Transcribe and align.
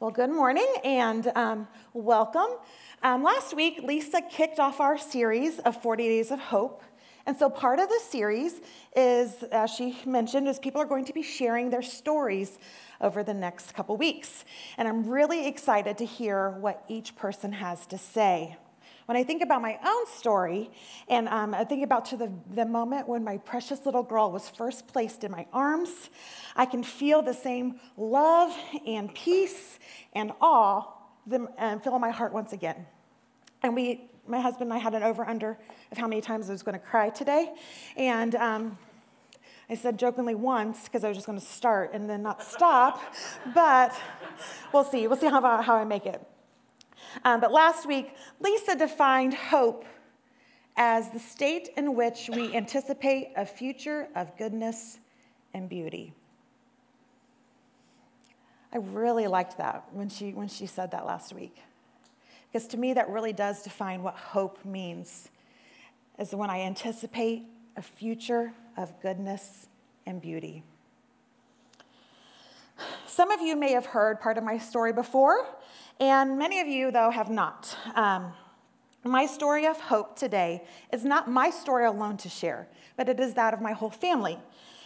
Well, 0.00 0.10
good 0.10 0.30
morning 0.30 0.66
and 0.82 1.30
um, 1.34 1.68
welcome. 1.92 2.48
Um, 3.02 3.22
last 3.22 3.54
week, 3.54 3.82
Lisa 3.82 4.22
kicked 4.22 4.58
off 4.58 4.80
our 4.80 4.96
series 4.96 5.58
of 5.58 5.82
40 5.82 6.04
Days 6.04 6.30
of 6.30 6.40
Hope. 6.40 6.82
And 7.26 7.36
so, 7.36 7.50
part 7.50 7.78
of 7.78 7.90
the 7.90 8.00
series 8.08 8.62
is, 8.96 9.42
as 9.52 9.68
she 9.68 9.98
mentioned, 10.06 10.48
is 10.48 10.58
people 10.58 10.80
are 10.80 10.86
going 10.86 11.04
to 11.04 11.12
be 11.12 11.22
sharing 11.22 11.68
their 11.68 11.82
stories 11.82 12.58
over 13.02 13.22
the 13.22 13.34
next 13.34 13.74
couple 13.74 13.94
weeks. 13.98 14.46
And 14.78 14.88
I'm 14.88 15.06
really 15.06 15.46
excited 15.46 15.98
to 15.98 16.06
hear 16.06 16.48
what 16.48 16.82
each 16.88 17.14
person 17.14 17.52
has 17.52 17.84
to 17.88 17.98
say. 17.98 18.56
When 19.06 19.16
I 19.16 19.24
think 19.24 19.42
about 19.42 19.62
my 19.62 19.78
own 19.84 20.06
story, 20.06 20.70
and 21.08 21.28
um, 21.28 21.54
I 21.54 21.64
think 21.64 21.82
about 21.84 22.04
to 22.06 22.16
the, 22.16 22.32
the 22.54 22.64
moment 22.64 23.08
when 23.08 23.24
my 23.24 23.38
precious 23.38 23.84
little 23.84 24.02
girl 24.02 24.30
was 24.30 24.48
first 24.48 24.86
placed 24.86 25.24
in 25.24 25.30
my 25.30 25.46
arms, 25.52 26.10
I 26.54 26.66
can 26.66 26.82
feel 26.82 27.22
the 27.22 27.34
same 27.34 27.80
love 27.96 28.56
and 28.86 29.12
peace 29.14 29.78
and 30.12 30.32
awe 30.40 30.84
and 31.58 31.82
fill 31.82 31.98
my 31.98 32.10
heart 32.10 32.32
once 32.32 32.52
again. 32.52 32.86
And 33.62 33.74
we, 33.74 34.10
my 34.26 34.40
husband 34.40 34.70
and 34.70 34.74
I 34.74 34.78
had 34.78 34.94
an 34.94 35.02
over 35.02 35.26
under 35.28 35.58
of 35.90 35.98
how 35.98 36.06
many 36.06 36.20
times 36.20 36.48
I 36.48 36.52
was 36.52 36.62
going 36.62 36.78
to 36.78 36.84
cry 36.84 37.10
today. 37.10 37.52
And 37.96 38.34
um, 38.36 38.78
I 39.68 39.74
said 39.74 39.98
jokingly 39.98 40.34
once 40.34 40.84
because 40.84 41.04
I 41.04 41.08
was 41.08 41.16
just 41.16 41.26
going 41.26 41.38
to 41.38 41.44
start 41.44 41.90
and 41.92 42.08
then 42.08 42.22
not 42.22 42.42
stop. 42.42 43.00
but 43.54 43.94
we'll 44.72 44.84
see. 44.84 45.06
We'll 45.06 45.18
see 45.18 45.28
how, 45.28 45.40
how 45.62 45.74
I 45.74 45.84
make 45.84 46.06
it. 46.06 46.24
Um, 47.24 47.40
but 47.40 47.52
last 47.52 47.86
week, 47.86 48.14
Lisa 48.40 48.76
defined 48.76 49.34
hope 49.34 49.84
as 50.76 51.10
the 51.10 51.18
state 51.18 51.70
in 51.76 51.94
which 51.94 52.30
we 52.32 52.54
anticipate 52.54 53.32
a 53.36 53.44
future 53.44 54.08
of 54.14 54.36
goodness 54.38 54.98
and 55.52 55.68
beauty. 55.68 56.14
I 58.72 58.78
really 58.78 59.26
liked 59.26 59.58
that 59.58 59.84
when 59.92 60.08
she, 60.08 60.32
when 60.32 60.48
she 60.48 60.66
said 60.66 60.92
that 60.92 61.04
last 61.04 61.34
week. 61.34 61.56
Because 62.52 62.68
to 62.68 62.76
me, 62.76 62.94
that 62.94 63.08
really 63.08 63.32
does 63.32 63.62
define 63.62 64.02
what 64.02 64.14
hope 64.14 64.64
means, 64.64 65.28
is 66.18 66.34
when 66.34 66.50
I 66.50 66.60
anticipate 66.60 67.44
a 67.76 67.82
future 67.82 68.52
of 68.76 69.00
goodness 69.00 69.66
and 70.06 70.20
beauty. 70.20 70.62
Some 73.06 73.30
of 73.30 73.40
you 73.40 73.56
may 73.56 73.72
have 73.72 73.86
heard 73.86 74.20
part 74.20 74.38
of 74.38 74.44
my 74.44 74.58
story 74.58 74.92
before, 74.92 75.46
and 76.00 76.38
many 76.38 76.60
of 76.60 76.66
you, 76.66 76.90
though, 76.90 77.10
have 77.10 77.30
not. 77.30 77.76
Um, 77.94 78.32
my 79.04 79.26
story 79.26 79.66
of 79.66 79.78
hope 79.78 80.18
today 80.18 80.64
is 80.92 81.04
not 81.04 81.30
my 81.30 81.50
story 81.50 81.86
alone 81.86 82.16
to 82.18 82.28
share, 82.28 82.68
but 82.96 83.08
it 83.08 83.20
is 83.20 83.34
that 83.34 83.54
of 83.54 83.60
my 83.60 83.72
whole 83.72 83.90
family. 83.90 84.38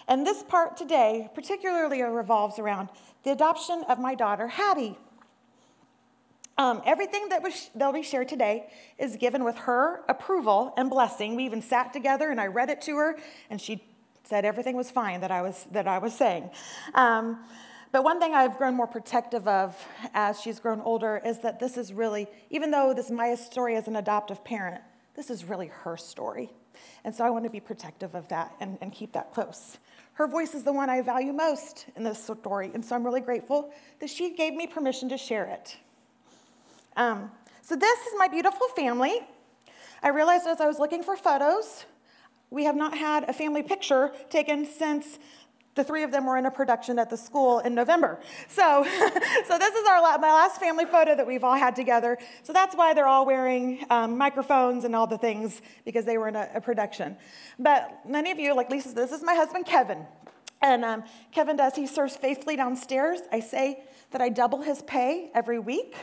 And 0.06 0.26
this 0.26 0.42
part 0.42 0.76
today 0.76 1.30
particularly 1.34 2.02
revolves 2.02 2.58
around 2.58 2.90
the 3.22 3.32
adoption 3.32 3.84
of 3.88 3.98
my 3.98 4.14
daughter, 4.14 4.48
Hattie. 4.48 4.98
Um, 6.56 6.82
everything 6.86 7.30
that 7.30 7.42
was, 7.42 7.70
that'll 7.74 7.92
be 7.92 8.02
shared 8.02 8.28
today 8.28 8.68
is 8.98 9.16
given 9.16 9.42
with 9.42 9.56
her 9.56 10.02
approval 10.08 10.72
and 10.76 10.88
blessing. 10.88 11.34
We 11.34 11.44
even 11.44 11.62
sat 11.62 11.92
together 11.92 12.30
and 12.30 12.40
I 12.40 12.46
read 12.46 12.70
it 12.70 12.80
to 12.82 12.96
her, 12.96 13.16
and 13.50 13.60
she 13.60 13.82
said 14.22 14.44
everything 14.44 14.76
was 14.76 14.90
fine 14.90 15.20
that 15.22 15.32
I 15.32 15.42
was, 15.42 15.66
that 15.72 15.88
I 15.88 15.98
was 15.98 16.14
saying. 16.14 16.50
Um, 16.94 17.40
but 17.94 18.02
one 18.02 18.18
thing 18.18 18.34
I've 18.34 18.58
grown 18.58 18.74
more 18.74 18.88
protective 18.88 19.46
of 19.46 19.80
as 20.14 20.40
she's 20.40 20.58
grown 20.58 20.80
older 20.80 21.22
is 21.24 21.38
that 21.42 21.60
this 21.60 21.76
is 21.76 21.92
really, 21.92 22.26
even 22.50 22.72
though 22.72 22.92
this 22.92 23.04
is 23.04 23.12
my 23.12 23.36
story 23.36 23.76
as 23.76 23.86
an 23.86 23.94
adoptive 23.94 24.44
parent, 24.44 24.82
this 25.14 25.30
is 25.30 25.44
really 25.44 25.68
her 25.68 25.96
story. 25.96 26.50
And 27.04 27.14
so 27.14 27.24
I 27.24 27.30
want 27.30 27.44
to 27.44 27.50
be 27.50 27.60
protective 27.60 28.16
of 28.16 28.26
that 28.30 28.52
and, 28.58 28.78
and 28.80 28.92
keep 28.92 29.12
that 29.12 29.32
close. 29.32 29.78
Her 30.14 30.26
voice 30.26 30.56
is 30.56 30.64
the 30.64 30.72
one 30.72 30.90
I 30.90 31.02
value 31.02 31.32
most 31.32 31.86
in 31.94 32.02
this 32.02 32.20
story, 32.20 32.72
and 32.74 32.84
so 32.84 32.96
I'm 32.96 33.04
really 33.04 33.20
grateful 33.20 33.72
that 34.00 34.10
she 34.10 34.34
gave 34.34 34.54
me 34.54 34.66
permission 34.66 35.08
to 35.10 35.16
share 35.16 35.44
it. 35.44 35.76
Um, 36.96 37.30
so, 37.62 37.76
this 37.76 38.00
is 38.08 38.14
my 38.18 38.26
beautiful 38.26 38.66
family. 38.74 39.20
I 40.02 40.08
realized 40.08 40.48
as 40.48 40.60
I 40.60 40.66
was 40.66 40.80
looking 40.80 41.04
for 41.04 41.16
photos, 41.16 41.84
we 42.50 42.64
have 42.64 42.76
not 42.76 42.96
had 42.96 43.28
a 43.28 43.32
family 43.32 43.62
picture 43.62 44.12
taken 44.30 44.66
since 44.66 45.20
the 45.74 45.84
three 45.84 46.02
of 46.02 46.12
them 46.12 46.26
were 46.26 46.36
in 46.36 46.46
a 46.46 46.50
production 46.50 46.98
at 46.98 47.10
the 47.10 47.16
school 47.16 47.58
in 47.60 47.74
November. 47.74 48.20
So, 48.48 48.84
so 49.46 49.58
this 49.58 49.74
is 49.74 49.86
our 49.88 50.18
my 50.18 50.32
last 50.32 50.60
family 50.60 50.84
photo 50.84 51.14
that 51.14 51.26
we've 51.26 51.44
all 51.44 51.56
had 51.56 51.74
together. 51.74 52.18
So 52.42 52.52
that's 52.52 52.74
why 52.74 52.94
they're 52.94 53.06
all 53.06 53.26
wearing 53.26 53.84
um, 53.90 54.16
microphones 54.16 54.84
and 54.84 54.94
all 54.94 55.06
the 55.06 55.18
things 55.18 55.60
because 55.84 56.04
they 56.04 56.18
were 56.18 56.28
in 56.28 56.36
a, 56.36 56.48
a, 56.54 56.60
production. 56.60 57.16
But 57.58 58.00
many 58.06 58.30
of 58.30 58.38
you, 58.38 58.54
like 58.54 58.70
Lisa, 58.70 58.94
this 58.94 59.12
is 59.12 59.22
my 59.22 59.34
husband 59.34 59.66
Kevin, 59.66 60.06
and 60.62 60.84
um, 60.84 61.04
Kevin 61.32 61.56
does 61.56 61.74
he 61.74 61.86
serves 61.86 62.16
faithfully 62.16 62.56
downstairs. 62.56 63.20
I 63.32 63.40
say 63.40 63.84
that 64.12 64.20
I 64.20 64.28
double 64.28 64.62
his 64.62 64.82
pay 64.82 65.30
every 65.34 65.58
week. 65.58 65.94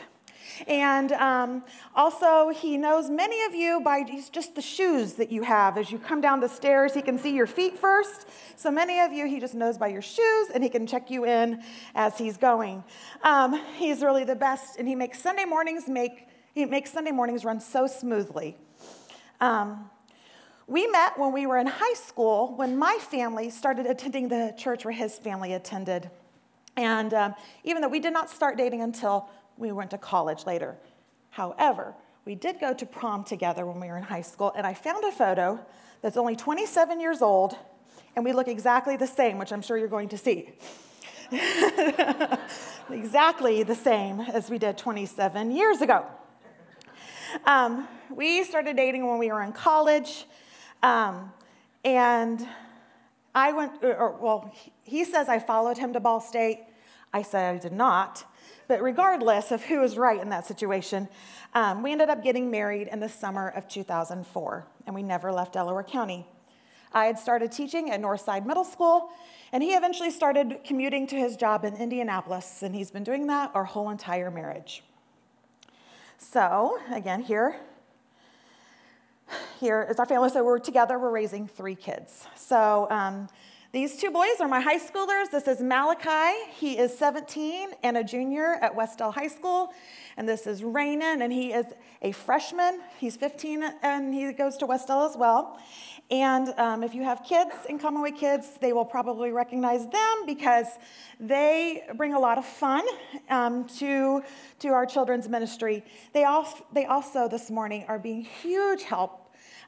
And 0.66 1.12
um, 1.12 1.64
also, 1.94 2.50
he 2.50 2.76
knows 2.76 3.10
many 3.10 3.44
of 3.44 3.54
you 3.54 3.80
by 3.80 4.04
just 4.32 4.54
the 4.54 4.62
shoes 4.62 5.14
that 5.14 5.30
you 5.30 5.42
have. 5.42 5.78
As 5.78 5.90
you 5.90 5.98
come 5.98 6.20
down 6.20 6.40
the 6.40 6.48
stairs, 6.48 6.94
he 6.94 7.02
can 7.02 7.18
see 7.18 7.34
your 7.34 7.46
feet 7.46 7.78
first. 7.78 8.26
So 8.56 8.70
many 8.70 9.00
of 9.00 9.12
you, 9.12 9.26
he 9.26 9.40
just 9.40 9.54
knows 9.54 9.78
by 9.78 9.88
your 9.88 10.02
shoes, 10.02 10.48
and 10.54 10.62
he 10.62 10.68
can 10.68 10.86
check 10.86 11.10
you 11.10 11.24
in 11.24 11.62
as 11.94 12.18
he's 12.18 12.36
going. 12.36 12.84
Um, 13.22 13.60
he's 13.76 14.02
really 14.02 14.24
the 14.24 14.36
best, 14.36 14.78
and 14.78 14.86
he 14.86 14.94
makes 14.94 15.20
Sunday 15.20 15.44
mornings 15.44 15.88
make 15.88 16.28
he 16.54 16.66
makes 16.66 16.92
Sunday 16.92 17.12
mornings 17.12 17.44
run 17.44 17.60
so 17.60 17.86
smoothly. 17.86 18.58
Um, 19.40 19.90
we 20.66 20.86
met 20.86 21.18
when 21.18 21.32
we 21.32 21.46
were 21.46 21.58
in 21.58 21.66
high 21.66 21.94
school 21.94 22.54
when 22.56 22.76
my 22.76 22.98
family 23.00 23.50
started 23.50 23.86
attending 23.86 24.28
the 24.28 24.54
church 24.56 24.84
where 24.84 24.94
his 24.94 25.18
family 25.18 25.54
attended. 25.54 26.10
And 26.76 27.12
um, 27.12 27.34
even 27.64 27.82
though 27.82 27.88
we 27.88 28.00
did 28.00 28.12
not 28.12 28.30
start 28.30 28.56
dating 28.56 28.82
until 28.82 29.28
we 29.62 29.72
went 29.72 29.90
to 29.92 29.98
college 29.98 30.44
later. 30.44 30.76
However, 31.30 31.94
we 32.26 32.34
did 32.34 32.60
go 32.60 32.74
to 32.74 32.84
prom 32.84 33.24
together 33.24 33.64
when 33.64 33.80
we 33.80 33.86
were 33.86 33.96
in 33.96 34.02
high 34.02 34.20
school, 34.22 34.52
and 34.56 34.66
I 34.66 34.74
found 34.74 35.04
a 35.04 35.12
photo 35.12 35.64
that's 36.02 36.16
only 36.16 36.36
27 36.36 37.00
years 37.00 37.22
old, 37.22 37.56
and 38.14 38.24
we 38.24 38.32
look 38.32 38.48
exactly 38.48 38.96
the 38.96 39.06
same, 39.06 39.38
which 39.38 39.52
I'm 39.52 39.62
sure 39.62 39.78
you're 39.78 39.88
going 39.88 40.10
to 40.10 40.18
see. 40.18 40.50
exactly 42.90 43.62
the 43.62 43.74
same 43.74 44.20
as 44.20 44.50
we 44.50 44.58
did 44.58 44.76
27 44.76 45.50
years 45.50 45.80
ago. 45.80 46.04
Um, 47.46 47.88
we 48.10 48.44
started 48.44 48.76
dating 48.76 49.06
when 49.06 49.18
we 49.18 49.30
were 49.30 49.42
in 49.42 49.52
college, 49.52 50.26
um, 50.82 51.32
and 51.84 52.46
I 53.34 53.52
went, 53.52 53.82
or, 53.82 54.18
well, 54.20 54.52
he 54.82 55.04
says 55.04 55.28
I 55.28 55.38
followed 55.38 55.78
him 55.78 55.94
to 55.94 56.00
Ball 56.00 56.20
State. 56.20 56.64
I 57.12 57.22
said 57.22 57.54
I 57.54 57.58
did 57.58 57.72
not. 57.72 58.24
But 58.68 58.82
regardless 58.82 59.50
of 59.50 59.64
who 59.64 59.80
was 59.80 59.96
right 59.96 60.20
in 60.20 60.28
that 60.30 60.46
situation, 60.46 61.08
um, 61.54 61.82
we 61.82 61.92
ended 61.92 62.08
up 62.08 62.22
getting 62.22 62.50
married 62.50 62.88
in 62.88 63.00
the 63.00 63.08
summer 63.08 63.48
of 63.48 63.68
2004, 63.68 64.66
and 64.86 64.94
we 64.94 65.02
never 65.02 65.32
left 65.32 65.54
Delaware 65.54 65.82
County. 65.82 66.26
I 66.94 67.06
had 67.06 67.18
started 67.18 67.50
teaching 67.52 67.90
at 67.90 68.00
Northside 68.00 68.44
Middle 68.44 68.64
School, 68.64 69.10
and 69.52 69.62
he 69.62 69.70
eventually 69.70 70.10
started 70.10 70.60
commuting 70.64 71.06
to 71.08 71.16
his 71.16 71.36
job 71.36 71.64
in 71.64 71.74
Indianapolis, 71.76 72.62
and 72.62 72.74
he's 72.74 72.90
been 72.90 73.04
doing 73.04 73.26
that 73.28 73.50
our 73.54 73.64
whole 73.64 73.90
entire 73.90 74.30
marriage. 74.30 74.82
So, 76.18 76.78
again, 76.92 77.22
here, 77.22 77.56
here 79.58 79.86
is 79.90 79.98
our 79.98 80.06
family. 80.06 80.30
So 80.30 80.44
we're 80.44 80.58
together, 80.58 80.98
we're 80.98 81.10
raising 81.10 81.48
three 81.48 81.74
kids. 81.74 82.26
So, 82.36 82.86
um, 82.90 83.28
these 83.72 83.96
two 83.96 84.10
boys 84.10 84.38
are 84.38 84.48
my 84.48 84.60
high 84.60 84.78
schoolers. 84.78 85.30
This 85.30 85.48
is 85.48 85.62
Malachi. 85.62 86.50
He 86.58 86.76
is 86.76 86.94
17 86.98 87.70
and 87.82 87.96
a 87.96 88.04
junior 88.04 88.58
at 88.60 88.76
Westdale 88.76 89.14
High 89.14 89.28
School. 89.28 89.72
And 90.18 90.28
this 90.28 90.46
is 90.46 90.60
Raynon, 90.60 91.22
and 91.22 91.32
he 91.32 91.54
is 91.54 91.64
a 92.02 92.12
freshman. 92.12 92.80
He's 92.98 93.16
15 93.16 93.64
and 93.82 94.12
he 94.12 94.30
goes 94.34 94.58
to 94.58 94.66
Westdale 94.66 95.08
as 95.08 95.16
well. 95.16 95.58
And 96.10 96.48
um, 96.58 96.82
if 96.82 96.94
you 96.94 97.02
have 97.04 97.24
kids 97.24 97.54
in 97.66 97.78
Commonwealth 97.78 98.18
Kids, 98.18 98.58
they 98.60 98.74
will 98.74 98.84
probably 98.84 99.32
recognize 99.32 99.86
them 99.88 100.26
because 100.26 100.66
they 101.18 101.84
bring 101.96 102.12
a 102.12 102.18
lot 102.18 102.36
of 102.36 102.44
fun 102.44 102.84
um, 103.30 103.66
to, 103.78 104.22
to 104.58 104.68
our 104.68 104.84
children's 104.84 105.30
ministry. 105.30 105.82
They, 106.12 106.24
also, 106.24 106.66
they 106.74 106.84
also, 106.84 107.26
this 107.26 107.50
morning, 107.50 107.86
are 107.88 107.98
being 107.98 108.20
huge 108.20 108.82
help 108.82 109.21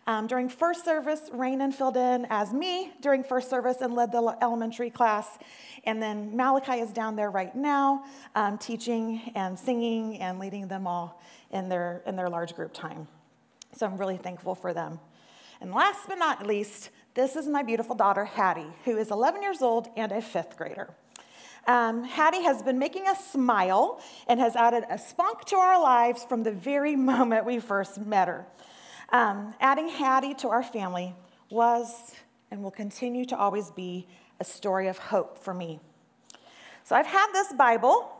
um, 0.06 0.26
during 0.26 0.48
first 0.48 0.84
service, 0.84 1.30
Raynon 1.32 1.72
filled 1.72 1.96
in 1.96 2.26
as 2.28 2.52
me 2.52 2.92
during 3.00 3.24
first 3.24 3.48
service 3.48 3.78
and 3.80 3.94
led 3.94 4.12
the 4.12 4.36
elementary 4.42 4.90
class. 4.90 5.38
And 5.84 6.02
then 6.02 6.36
Malachi 6.36 6.80
is 6.80 6.92
down 6.92 7.16
there 7.16 7.30
right 7.30 7.54
now, 7.54 8.04
um, 8.34 8.58
teaching 8.58 9.32
and 9.34 9.58
singing 9.58 10.20
and 10.20 10.38
leading 10.38 10.68
them 10.68 10.86
all 10.86 11.22
in 11.50 11.68
their, 11.68 12.02
in 12.06 12.16
their 12.16 12.28
large 12.28 12.54
group 12.54 12.72
time. 12.74 13.08
So 13.72 13.86
I'm 13.86 13.96
really 13.96 14.18
thankful 14.18 14.54
for 14.54 14.74
them. 14.74 15.00
And 15.60 15.72
last 15.72 16.06
but 16.06 16.18
not 16.18 16.46
least, 16.46 16.90
this 17.14 17.36
is 17.36 17.46
my 17.46 17.62
beautiful 17.62 17.94
daughter, 17.94 18.24
Hattie, 18.24 18.72
who 18.84 18.98
is 18.98 19.10
11 19.10 19.42
years 19.42 19.62
old 19.62 19.88
and 19.96 20.12
a 20.12 20.20
fifth 20.20 20.56
grader. 20.56 20.92
Um, 21.66 22.04
Hattie 22.04 22.42
has 22.42 22.62
been 22.62 22.78
making 22.78 23.06
us 23.06 23.30
smile 23.30 24.02
and 24.28 24.38
has 24.38 24.54
added 24.54 24.84
a 24.90 24.98
spunk 24.98 25.46
to 25.46 25.56
our 25.56 25.80
lives 25.80 26.24
from 26.24 26.42
the 26.42 26.52
very 26.52 26.94
moment 27.12 27.46
we 27.46 27.58
first 27.58 27.98
met 27.98 28.28
her. 28.28 28.46
Um, 29.10 29.54
adding 29.60 29.88
Hattie 29.88 30.34
to 30.34 30.48
our 30.48 30.62
family 30.62 31.14
was 31.50 32.14
and 32.50 32.62
will 32.62 32.70
continue 32.70 33.24
to 33.26 33.36
always 33.36 33.70
be 33.70 34.06
a 34.40 34.44
story 34.44 34.88
of 34.88 34.98
hope 34.98 35.38
for 35.38 35.54
me. 35.54 35.80
So 36.84 36.94
I've 36.94 37.06
had 37.06 37.32
this 37.32 37.52
Bible 37.52 38.10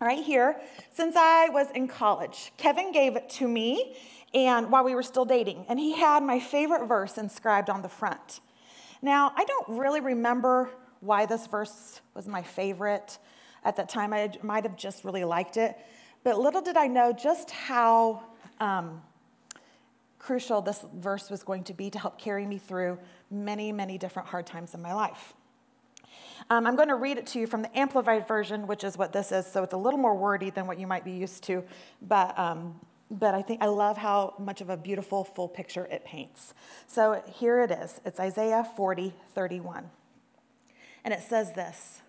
right 0.00 0.22
here 0.22 0.60
since 0.92 1.14
I 1.16 1.48
was 1.50 1.70
in 1.74 1.88
college. 1.88 2.52
Kevin 2.56 2.92
gave 2.92 3.16
it 3.16 3.28
to 3.30 3.48
me 3.48 3.96
and 4.34 4.70
while 4.70 4.84
we 4.84 4.94
were 4.94 5.02
still 5.02 5.24
dating, 5.24 5.64
and 5.68 5.78
he 5.78 5.92
had 5.92 6.22
my 6.22 6.38
favorite 6.38 6.86
verse 6.86 7.16
inscribed 7.16 7.70
on 7.70 7.80
the 7.82 7.88
front. 7.88 8.40
Now, 9.00 9.32
I 9.34 9.44
don't 9.44 9.78
really 9.78 10.00
remember 10.00 10.68
why 11.00 11.26
this 11.26 11.46
verse 11.46 12.00
was 12.14 12.26
my 12.26 12.42
favorite. 12.42 13.18
At 13.64 13.76
that 13.76 13.88
time, 13.88 14.12
I 14.12 14.30
might 14.42 14.64
have 14.64 14.76
just 14.76 15.04
really 15.04 15.24
liked 15.24 15.56
it. 15.56 15.76
But 16.24 16.38
little 16.38 16.60
did 16.60 16.76
I 16.76 16.86
know 16.86 17.12
just 17.12 17.50
how 17.50 18.24
um, 18.60 19.00
crucial 20.26 20.60
this 20.60 20.84
verse 20.96 21.30
was 21.30 21.44
going 21.44 21.62
to 21.62 21.72
be 21.72 21.88
to 21.88 22.00
help 22.00 22.18
carry 22.18 22.44
me 22.46 22.58
through 22.58 22.98
many, 23.30 23.70
many 23.70 23.96
different 23.96 24.26
hard 24.26 24.44
times 24.44 24.74
in 24.74 24.82
my 24.82 24.92
life. 24.92 25.34
Um, 26.50 26.66
I'm 26.66 26.74
going 26.74 26.88
to 26.88 26.96
read 26.96 27.16
it 27.16 27.28
to 27.28 27.38
you 27.38 27.46
from 27.46 27.62
the 27.62 27.78
Amplified 27.78 28.26
Version, 28.26 28.66
which 28.66 28.82
is 28.82 28.98
what 28.98 29.12
this 29.12 29.30
is, 29.30 29.46
so 29.46 29.62
it's 29.62 29.72
a 29.72 29.76
little 29.76 30.00
more 30.00 30.16
wordy 30.16 30.50
than 30.50 30.66
what 30.66 30.80
you 30.80 30.86
might 30.88 31.04
be 31.04 31.12
used 31.12 31.44
to, 31.44 31.62
but, 32.02 32.36
um, 32.36 32.74
but 33.08 33.36
I 33.36 33.42
think 33.42 33.62
I 33.62 33.66
love 33.66 33.98
how 33.98 34.34
much 34.40 34.60
of 34.60 34.68
a 34.68 34.76
beautiful 34.76 35.22
full 35.22 35.46
picture 35.46 35.86
it 35.86 36.04
paints. 36.04 36.54
So 36.88 37.22
here 37.32 37.62
it 37.62 37.70
is 37.70 38.00
it's 38.04 38.18
Isaiah 38.18 38.66
40, 38.76 39.14
31. 39.32 39.88
And 41.04 41.14
it 41.14 41.22
says 41.22 41.52
this 41.52 42.00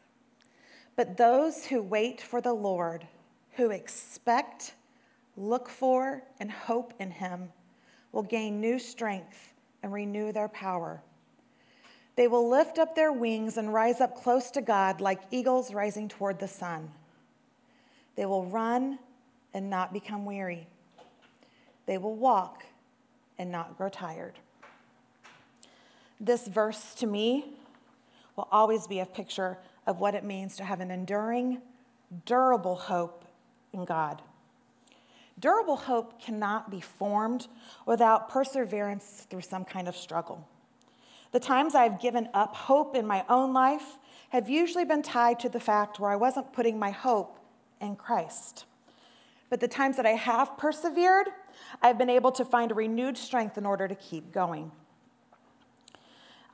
But 0.95 1.17
those 1.17 1.65
who 1.65 1.83
wait 1.83 2.19
for 2.19 2.41
the 2.41 2.53
Lord, 2.53 3.05
who 3.57 3.69
expect, 3.69 4.73
look 5.35 5.69
for, 5.69 6.23
and 6.39 6.51
hope 6.51 6.95
in 6.99 7.11
him, 7.11 7.49
will 8.11 8.23
gain 8.23 8.59
new 8.61 8.79
strength 8.79 9.53
and 9.83 9.93
renew 9.93 10.31
their 10.31 10.47
power. 10.47 11.01
They 12.15 12.27
will 12.27 12.49
lift 12.49 12.79
up 12.79 12.95
their 12.95 13.13
wings 13.13 13.57
and 13.57 13.73
rise 13.73 14.01
up 14.01 14.15
close 14.15 14.49
to 14.51 14.61
God 14.61 15.01
like 15.01 15.21
eagles 15.29 15.73
rising 15.73 16.09
toward 16.09 16.39
the 16.39 16.47
sun. 16.47 16.89
They 18.15 18.25
will 18.25 18.45
run 18.45 18.97
and 19.53 19.69
not 19.69 19.93
become 19.93 20.25
weary. 20.25 20.67
They 21.85 21.97
will 21.97 22.15
walk 22.15 22.63
and 23.37 23.51
not 23.51 23.77
grow 23.77 23.89
tired. 23.89 24.33
This 26.19 26.47
verse 26.47 26.95
to 26.95 27.05
me 27.05 27.53
will 28.35 28.47
always 28.51 28.87
be 28.87 28.99
a 28.99 29.05
picture 29.05 29.57
of 29.85 29.99
what 29.99 30.15
it 30.15 30.23
means 30.23 30.55
to 30.57 30.63
have 30.63 30.79
an 30.79 30.89
enduring, 30.89 31.61
durable 32.25 32.75
hope 32.75 33.25
in 33.73 33.85
God. 33.85 34.21
Durable 35.39 35.75
hope 35.75 36.21
cannot 36.21 36.71
be 36.71 36.81
formed 36.81 37.47
without 37.85 38.29
perseverance 38.29 39.27
through 39.29 39.41
some 39.41 39.63
kind 39.65 39.87
of 39.87 39.95
struggle. 39.95 40.47
The 41.31 41.39
times 41.39 41.75
I've 41.75 42.01
given 42.01 42.29
up 42.33 42.55
hope 42.55 42.95
in 42.95 43.05
my 43.05 43.23
own 43.29 43.53
life 43.53 43.97
have 44.29 44.49
usually 44.49 44.85
been 44.85 45.03
tied 45.03 45.39
to 45.41 45.49
the 45.49 45.59
fact 45.59 45.99
where 45.99 46.09
I 46.09 46.15
wasn't 46.15 46.53
putting 46.53 46.79
my 46.79 46.91
hope 46.91 47.39
in 47.79 47.95
Christ. 47.95 48.65
But 49.49 49.59
the 49.59 49.67
times 49.67 49.97
that 49.97 50.05
I 50.05 50.11
have 50.11 50.57
persevered, 50.57 51.27
I've 51.81 51.97
been 51.97 52.09
able 52.09 52.31
to 52.33 52.43
find 52.43 52.71
a 52.71 52.75
renewed 52.75 53.17
strength 53.17 53.57
in 53.57 53.65
order 53.65 53.87
to 53.87 53.95
keep 53.95 54.31
going. 54.31 54.71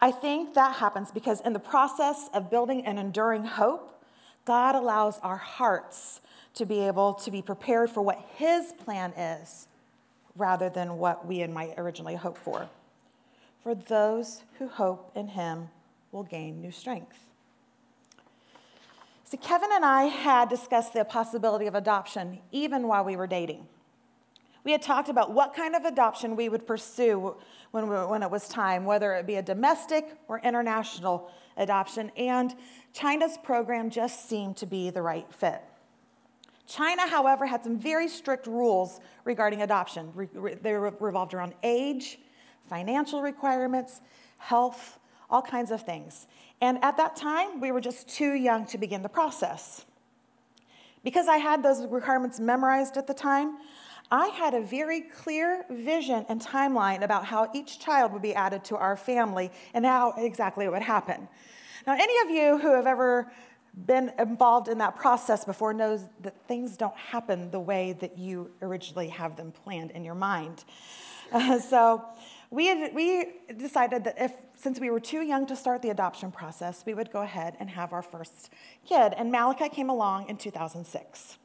I 0.01 0.11
think 0.11 0.53
that 0.55 0.75
happens 0.75 1.11
because 1.11 1.39
in 1.41 1.53
the 1.53 1.59
process 1.59 2.29
of 2.33 2.51
building 2.51 2.85
an 2.85 2.97
enduring 2.97 3.45
hope, 3.45 4.03
God 4.45 4.75
allows 4.75 5.19
our 5.19 5.37
hearts 5.37 6.19
to 6.55 6.65
be 6.65 6.81
able 6.81 7.13
to 7.15 7.31
be 7.31 7.41
prepared 7.41 7.89
for 7.89 8.01
what 8.01 8.23
His 8.35 8.73
plan 8.73 9.11
is 9.13 9.67
rather 10.35 10.69
than 10.69 10.97
what 10.97 11.25
we 11.25 11.41
and 11.41 11.53
might 11.53 11.73
originally 11.77 12.15
hope 12.15 12.37
for. 12.37 12.67
For 13.61 13.75
those 13.75 14.43
who 14.59 14.67
hope 14.67 15.11
in 15.15 15.29
Him 15.29 15.69
will 16.11 16.23
gain 16.23 16.61
new 16.61 16.71
strength. 16.71 17.17
See, 19.23 19.37
Kevin 19.37 19.69
and 19.73 19.83
I 19.83 20.03
had 20.03 20.49
discussed 20.49 20.93
the 20.93 21.03
possibility 21.05 21.65
of 21.65 21.75
adoption 21.75 22.39
even 22.51 22.87
while 22.87 23.03
we 23.03 23.15
were 23.15 23.25
dating. 23.25 23.67
We 24.63 24.71
had 24.71 24.81
talked 24.81 25.09
about 25.09 25.31
what 25.31 25.55
kind 25.55 25.75
of 25.75 25.85
adoption 25.85 26.35
we 26.35 26.49
would 26.49 26.65
pursue 26.67 27.35
when, 27.71 27.89
we, 27.89 27.95
when 27.95 28.23
it 28.23 28.29
was 28.29 28.47
time, 28.47 28.85
whether 28.85 29.13
it 29.15 29.25
be 29.25 29.35
a 29.35 29.41
domestic 29.41 30.15
or 30.27 30.39
international 30.39 31.31
adoption, 31.57 32.11
and 32.15 32.53
China's 32.93 33.37
program 33.43 33.89
just 33.89 34.29
seemed 34.29 34.55
to 34.57 34.65
be 34.65 34.89
the 34.89 35.01
right 35.01 35.25
fit. 35.33 35.61
China, 36.67 37.07
however, 37.07 37.45
had 37.45 37.63
some 37.63 37.77
very 37.77 38.07
strict 38.07 38.47
rules 38.47 38.99
regarding 39.25 39.61
adoption. 39.61 40.11
They 40.61 40.73
revolved 40.73 41.33
around 41.33 41.53
age, 41.63 42.19
financial 42.69 43.21
requirements, 43.21 44.01
health, 44.37 44.99
all 45.29 45.41
kinds 45.41 45.71
of 45.71 45.81
things. 45.81 46.27
And 46.61 46.83
at 46.83 46.97
that 46.97 47.15
time, 47.15 47.59
we 47.59 47.71
were 47.71 47.81
just 47.81 48.07
too 48.07 48.33
young 48.33 48.65
to 48.67 48.77
begin 48.77 49.01
the 49.01 49.09
process. 49.09 49.85
Because 51.03 51.27
I 51.27 51.37
had 51.37 51.61
those 51.61 51.85
requirements 51.87 52.39
memorized 52.39 52.95
at 52.95 53.07
the 53.07 53.13
time, 53.13 53.57
I 54.11 54.27
had 54.27 54.53
a 54.53 54.61
very 54.61 55.01
clear 55.01 55.65
vision 55.69 56.25
and 56.29 56.39
timeline 56.39 57.03
about 57.03 57.25
how 57.25 57.49
each 57.53 57.79
child 57.79 58.13
would 58.13 58.21
be 58.21 58.35
added 58.35 58.63
to 58.65 58.77
our 58.77 58.95
family 58.95 59.51
and 59.73 59.85
how 59.85 60.13
exactly 60.17 60.65
it 60.65 60.71
would 60.71 60.81
happen. 60.81 61.27
Now, 61.85 61.93
any 61.93 62.15
of 62.23 62.29
you 62.29 62.57
who 62.59 62.73
have 62.75 62.87
ever 62.87 63.31
been 63.85 64.11
involved 64.19 64.67
in 64.67 64.77
that 64.77 64.95
process 64.95 65.45
before 65.45 65.73
knows 65.73 66.01
that 66.21 66.35
things 66.47 66.77
don't 66.77 66.95
happen 66.95 67.49
the 67.51 67.59
way 67.59 67.93
that 67.93 68.17
you 68.17 68.51
originally 68.61 69.09
have 69.09 69.35
them 69.35 69.51
planned 69.51 69.91
in 69.91 70.03
your 70.03 70.15
mind. 70.15 70.63
Uh, 71.31 71.59
so 71.59 72.03
we, 72.51 72.67
had, 72.67 72.93
we 72.93 73.25
decided 73.57 74.03
that 74.03 74.15
if, 74.19 74.31
since 74.55 74.79
we 74.79 74.91
were 74.91 74.99
too 74.99 75.21
young 75.21 75.47
to 75.47 75.55
start 75.55 75.81
the 75.81 75.89
adoption 75.89 76.31
process, 76.31 76.83
we 76.85 76.93
would 76.93 77.11
go 77.11 77.21
ahead 77.21 77.57
and 77.59 77.69
have 77.71 77.93
our 77.93 78.03
first 78.03 78.51
kid. 78.85 79.13
And 79.17 79.31
Malachi 79.31 79.69
came 79.69 79.89
along 79.89 80.29
in 80.29 80.37
2006. 80.37 81.37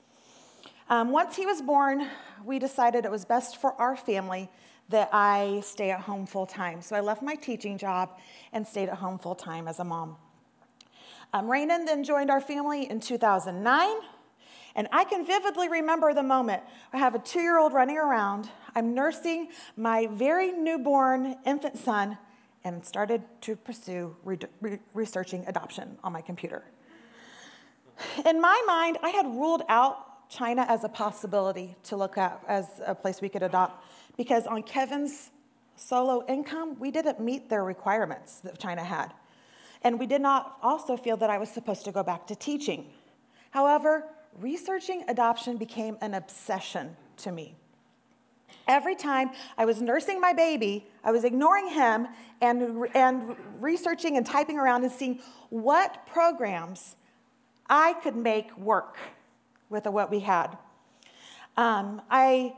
Um, 0.91 1.11
once 1.11 1.37
he 1.37 1.47
was 1.47 1.63
born, 1.63 2.09
we 2.45 2.59
decided 2.59 3.05
it 3.07 3.11
was 3.11 3.25
best 3.25 3.57
for 3.57 3.73
our 3.75 3.97
family 3.97 4.51
that 4.91 5.09
I 5.13 5.61
stay 5.65 5.91
at 5.91 6.01
home 6.01 6.27
full 6.27 6.47
time. 6.47 6.83
So 6.83 6.97
I 6.97 7.01
left 7.01 7.23
my 7.23 7.35
teaching 7.35 7.79
job 7.79 8.19
and 8.53 8.67
stayed 8.67 8.89
at 8.89 8.97
home 8.97 9.19
full 9.19 9.35
time 9.35 9.69
as 9.69 9.79
a 9.81 9.85
mom. 9.85 10.17
Um, 11.33 11.47
Rainen 11.47 11.85
then 11.85 12.05
joined 12.05 12.31
our 12.31 12.41
family 12.41 12.89
in 12.89 13.01
2009. 13.01 13.97
And 14.75 14.89
I 14.93 15.05
can 15.05 15.27
vividly 15.27 15.69
remember 15.69 16.15
the 16.15 16.23
moment 16.23 16.63
I 16.93 16.99
have 16.99 17.15
a 17.15 17.19
two 17.19 17.41
year 17.41 17.59
old 17.59 17.73
running 17.73 17.99
around. 17.99 18.49
I'm 18.75 18.95
nursing 18.95 19.49
my 19.77 20.07
very 20.07 20.53
newborn 20.53 21.37
infant 21.45 21.77
son 21.77 22.17
and 22.65 22.85
started 22.85 23.23
to 23.43 23.57
pursue 23.57 24.15
re- 24.25 24.39
re- 24.61 24.79
researching 24.95 25.45
adoption 25.47 25.99
on 26.05 26.13
my 26.13 26.21
computer. 26.21 26.65
In 28.25 28.41
my 28.41 28.63
mind, 28.67 28.99
I 29.03 29.11
had 29.11 29.27
ruled 29.27 29.63
out 29.69 30.31
China 30.31 30.65
as 30.69 30.85
a 30.85 30.89
possibility 30.89 31.75
to 31.85 31.97
look 31.97 32.17
at 32.17 32.41
as 32.47 32.67
a 32.87 32.95
place 32.95 33.21
we 33.21 33.29
could 33.29 33.43
adopt 33.43 33.85
because 34.17 34.47
on 34.47 34.62
Kevin's 34.62 35.31
solo 35.76 36.25
income, 36.29 36.79
we 36.79 36.91
didn't 36.91 37.21
meet 37.21 37.49
their 37.49 37.64
requirements 37.64 38.41
that 38.41 38.59
China 38.59 38.85
had. 38.85 39.12
And 39.82 39.99
we 39.99 40.06
did 40.06 40.20
not 40.20 40.58
also 40.62 40.97
feel 40.97 41.16
that 41.18 41.30
I 41.30 41.38
was 41.38 41.49
supposed 41.49 41.85
to 41.85 41.92
go 41.92 42.02
back 42.02 42.26
to 42.28 42.35
teaching. 42.35 42.87
However, 43.50 44.04
researching 44.40 45.04
adoption 45.08 45.56
became 45.56 45.97
an 46.00 46.14
obsession 46.14 46.97
to 47.18 47.32
me. 47.32 47.54
Every 48.66 48.94
time 48.94 49.30
I 49.56 49.64
was 49.64 49.80
nursing 49.80 50.20
my 50.20 50.32
baby, 50.32 50.87
I 51.02 51.11
was 51.11 51.25
ignoring 51.25 51.68
him 51.68 52.08
and, 52.40 52.87
and 52.94 53.37
researching 53.61 54.16
and 54.16 54.26
typing 54.26 54.58
around 54.58 54.85
and 54.85 54.92
seeing 54.92 55.20
what 55.49 56.06
programs 56.06 56.97
I 57.68 57.94
could 58.02 58.16
make 58.16 58.56
work 58.58 58.99
with 59.70 59.87
what 59.87 60.11
we 60.11 60.20
had. 60.20 60.56
Um, 61.56 62.02
I, 62.11 62.54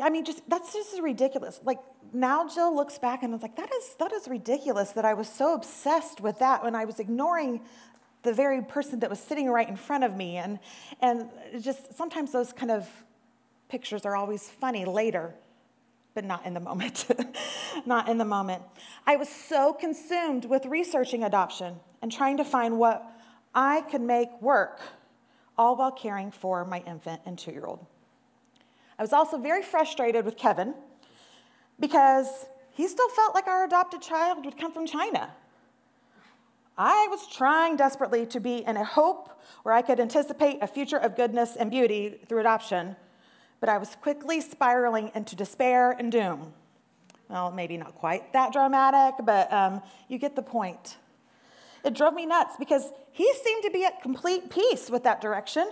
I 0.00 0.10
mean, 0.10 0.24
just 0.24 0.48
that's 0.48 0.72
just 0.72 1.00
ridiculous. 1.00 1.60
Like 1.64 1.78
now, 2.12 2.48
Jill 2.48 2.74
looks 2.74 2.98
back 2.98 3.22
and 3.22 3.34
is 3.34 3.42
like, 3.42 3.56
that 3.56 3.70
is 3.72 3.94
that 3.98 4.12
is 4.12 4.28
ridiculous 4.28 4.90
that 4.92 5.04
I 5.04 5.14
was 5.14 5.28
so 5.28 5.54
obsessed 5.54 6.20
with 6.20 6.38
that 6.40 6.62
when 6.62 6.74
I 6.74 6.84
was 6.84 7.00
ignoring 7.00 7.60
the 8.22 8.32
very 8.32 8.60
person 8.62 9.00
that 9.00 9.08
was 9.10 9.20
sitting 9.20 9.48
right 9.48 9.68
in 9.68 9.76
front 9.76 10.04
of 10.04 10.16
me. 10.16 10.36
And, 10.36 10.58
and 11.00 11.28
just 11.60 11.96
sometimes 11.96 12.32
those 12.32 12.52
kind 12.52 12.70
of 12.70 12.88
pictures 13.68 14.04
are 14.04 14.16
always 14.16 14.48
funny 14.48 14.84
later, 14.84 15.34
but 16.14 16.24
not 16.24 16.44
in 16.44 16.54
the 16.54 16.60
moment. 16.60 17.06
not 17.86 18.08
in 18.08 18.18
the 18.18 18.24
moment. 18.24 18.62
I 19.06 19.16
was 19.16 19.28
so 19.28 19.72
consumed 19.72 20.44
with 20.44 20.66
researching 20.66 21.24
adoption 21.24 21.76
and 22.02 22.10
trying 22.10 22.36
to 22.38 22.44
find 22.44 22.78
what 22.78 23.04
I 23.54 23.82
could 23.82 24.00
make 24.02 24.28
work, 24.42 24.80
all 25.56 25.76
while 25.76 25.92
caring 25.92 26.30
for 26.30 26.64
my 26.64 26.80
infant 26.80 27.22
and 27.24 27.38
two 27.38 27.52
year 27.52 27.64
old. 27.64 27.86
I 28.98 29.02
was 29.02 29.12
also 29.12 29.38
very 29.38 29.62
frustrated 29.62 30.24
with 30.24 30.36
Kevin 30.36 30.74
because 31.78 32.46
he 32.70 32.86
still 32.88 33.08
felt 33.10 33.34
like 33.34 33.46
our 33.46 33.64
adopted 33.64 34.02
child 34.02 34.44
would 34.44 34.58
come 34.58 34.72
from 34.72 34.86
China. 34.86 35.30
I 36.78 37.06
was 37.10 37.26
trying 37.26 37.76
desperately 37.76 38.26
to 38.26 38.40
be 38.40 38.58
in 38.58 38.76
a 38.76 38.84
hope 38.84 39.30
where 39.62 39.74
I 39.74 39.80
could 39.80 39.98
anticipate 39.98 40.58
a 40.60 40.66
future 40.66 40.98
of 40.98 41.16
goodness 41.16 41.56
and 41.56 41.70
beauty 41.70 42.20
through 42.28 42.40
adoption, 42.40 42.96
but 43.60 43.70
I 43.70 43.78
was 43.78 43.96
quickly 43.96 44.42
spiraling 44.42 45.10
into 45.14 45.34
despair 45.34 45.92
and 45.92 46.12
doom. 46.12 46.52
Well, 47.28 47.50
maybe 47.50 47.76
not 47.76 47.94
quite 47.94 48.32
that 48.34 48.52
dramatic, 48.52 49.24
but 49.24 49.50
um, 49.52 49.82
you 50.08 50.18
get 50.18 50.36
the 50.36 50.42
point. 50.42 50.98
It 51.82 51.94
drove 51.94 52.14
me 52.14 52.26
nuts 52.26 52.56
because 52.58 52.92
he 53.12 53.32
seemed 53.42 53.62
to 53.62 53.70
be 53.70 53.84
at 53.84 54.02
complete 54.02 54.50
peace 54.50 54.90
with 54.90 55.04
that 55.04 55.20
direction, 55.20 55.70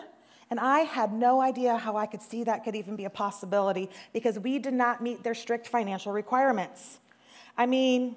And 0.54 0.61
I 0.61 0.82
had 0.82 1.12
no 1.12 1.40
idea 1.40 1.76
how 1.76 1.96
I 1.96 2.06
could 2.06 2.23
see 2.23 2.44
that 2.44 2.62
could 2.62 2.76
even 2.76 2.94
be 2.94 3.06
a 3.06 3.11
possibility 3.11 3.90
because 4.12 4.38
we 4.38 4.61
did 4.61 4.73
not 4.73 5.02
meet 5.02 5.25
their 5.25 5.34
strict 5.34 5.66
financial 5.66 6.12
requirements. 6.12 7.00
I 7.58 7.66
mean, 7.66 8.14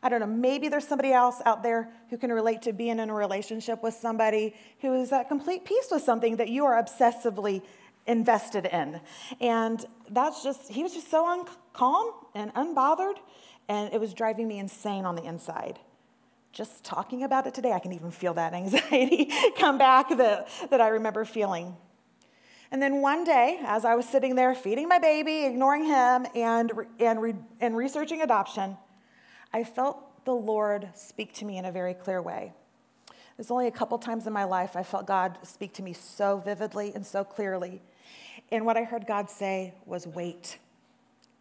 I 0.00 0.08
don't 0.08 0.20
know, 0.20 0.26
maybe 0.26 0.68
there's 0.68 0.86
somebody 0.86 1.12
else 1.12 1.42
out 1.44 1.64
there 1.64 1.90
who 2.08 2.18
can 2.18 2.30
relate 2.30 2.62
to 2.62 2.72
being 2.72 3.00
in 3.00 3.10
a 3.10 3.12
relationship 3.12 3.82
with 3.82 3.94
somebody 3.94 4.54
who 4.80 4.94
is 4.94 5.10
at 5.10 5.26
complete 5.26 5.64
peace 5.64 5.88
with 5.90 6.04
something 6.04 6.36
that 6.36 6.50
you 6.50 6.64
are 6.64 6.80
obsessively 6.80 7.62
invested 8.06 8.66
in. 8.66 9.00
And 9.40 9.84
that's 10.08 10.44
just, 10.44 10.70
he 10.70 10.84
was 10.84 10.94
just 10.94 11.10
so 11.10 11.26
un- 11.26 11.46
calm 11.72 12.12
and 12.36 12.54
unbothered, 12.54 13.16
and 13.68 13.92
it 13.92 13.98
was 13.98 14.14
driving 14.14 14.46
me 14.46 14.60
insane 14.60 15.04
on 15.04 15.16
the 15.16 15.24
inside. 15.24 15.80
Just 16.56 16.84
talking 16.84 17.22
about 17.22 17.46
it 17.46 17.52
today, 17.52 17.72
I 17.72 17.78
can 17.78 17.92
even 17.92 18.10
feel 18.10 18.32
that 18.32 18.54
anxiety 18.54 19.30
come 19.58 19.76
back 19.76 20.08
that, 20.16 20.48
that 20.70 20.80
I 20.80 20.88
remember 20.88 21.26
feeling. 21.26 21.76
And 22.70 22.80
then 22.80 23.02
one 23.02 23.24
day, 23.24 23.60
as 23.62 23.84
I 23.84 23.94
was 23.94 24.08
sitting 24.08 24.36
there 24.36 24.54
feeding 24.54 24.88
my 24.88 24.98
baby, 24.98 25.44
ignoring 25.44 25.84
him, 25.84 26.26
and, 26.34 26.72
and, 26.98 27.20
re, 27.20 27.34
and 27.60 27.76
researching 27.76 28.22
adoption, 28.22 28.78
I 29.52 29.64
felt 29.64 30.24
the 30.24 30.32
Lord 30.32 30.88
speak 30.94 31.34
to 31.34 31.44
me 31.44 31.58
in 31.58 31.66
a 31.66 31.70
very 31.70 31.92
clear 31.92 32.22
way. 32.22 32.54
There's 33.36 33.50
only 33.50 33.66
a 33.66 33.70
couple 33.70 33.98
times 33.98 34.26
in 34.26 34.32
my 34.32 34.44
life 34.44 34.76
I 34.76 34.82
felt 34.82 35.06
God 35.06 35.36
speak 35.42 35.74
to 35.74 35.82
me 35.82 35.92
so 35.92 36.38
vividly 36.38 36.90
and 36.94 37.04
so 37.04 37.22
clearly. 37.22 37.82
And 38.50 38.64
what 38.64 38.78
I 38.78 38.84
heard 38.84 39.06
God 39.06 39.28
say 39.28 39.74
was, 39.84 40.06
wait, 40.06 40.56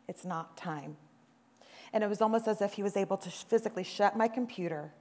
it's 0.09 0.25
not 0.25 0.57
time. 0.57 0.97
And 1.93 2.03
it 2.03 2.07
was 2.07 2.21
almost 2.21 2.49
as 2.49 2.61
if 2.61 2.73
He 2.73 2.83
was 2.83 2.97
able 2.97 3.15
to 3.15 3.29
physically 3.29 3.85
shut 3.85 4.17
my 4.17 4.27
computer. 4.27 4.91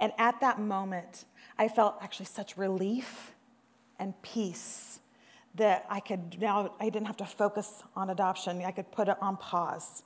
And 0.00 0.12
at 0.18 0.40
that 0.40 0.60
moment, 0.60 1.24
I 1.58 1.68
felt 1.68 1.96
actually 2.00 2.26
such 2.26 2.56
relief 2.56 3.32
and 3.98 4.20
peace 4.22 5.00
that 5.54 5.86
I 5.90 6.00
could 6.00 6.40
now, 6.40 6.72
I 6.78 6.84
didn't 6.84 7.06
have 7.06 7.16
to 7.18 7.26
focus 7.26 7.82
on 7.96 8.10
adoption. 8.10 8.62
I 8.64 8.70
could 8.70 8.90
put 8.92 9.08
it 9.08 9.16
on 9.20 9.36
pause. 9.36 10.02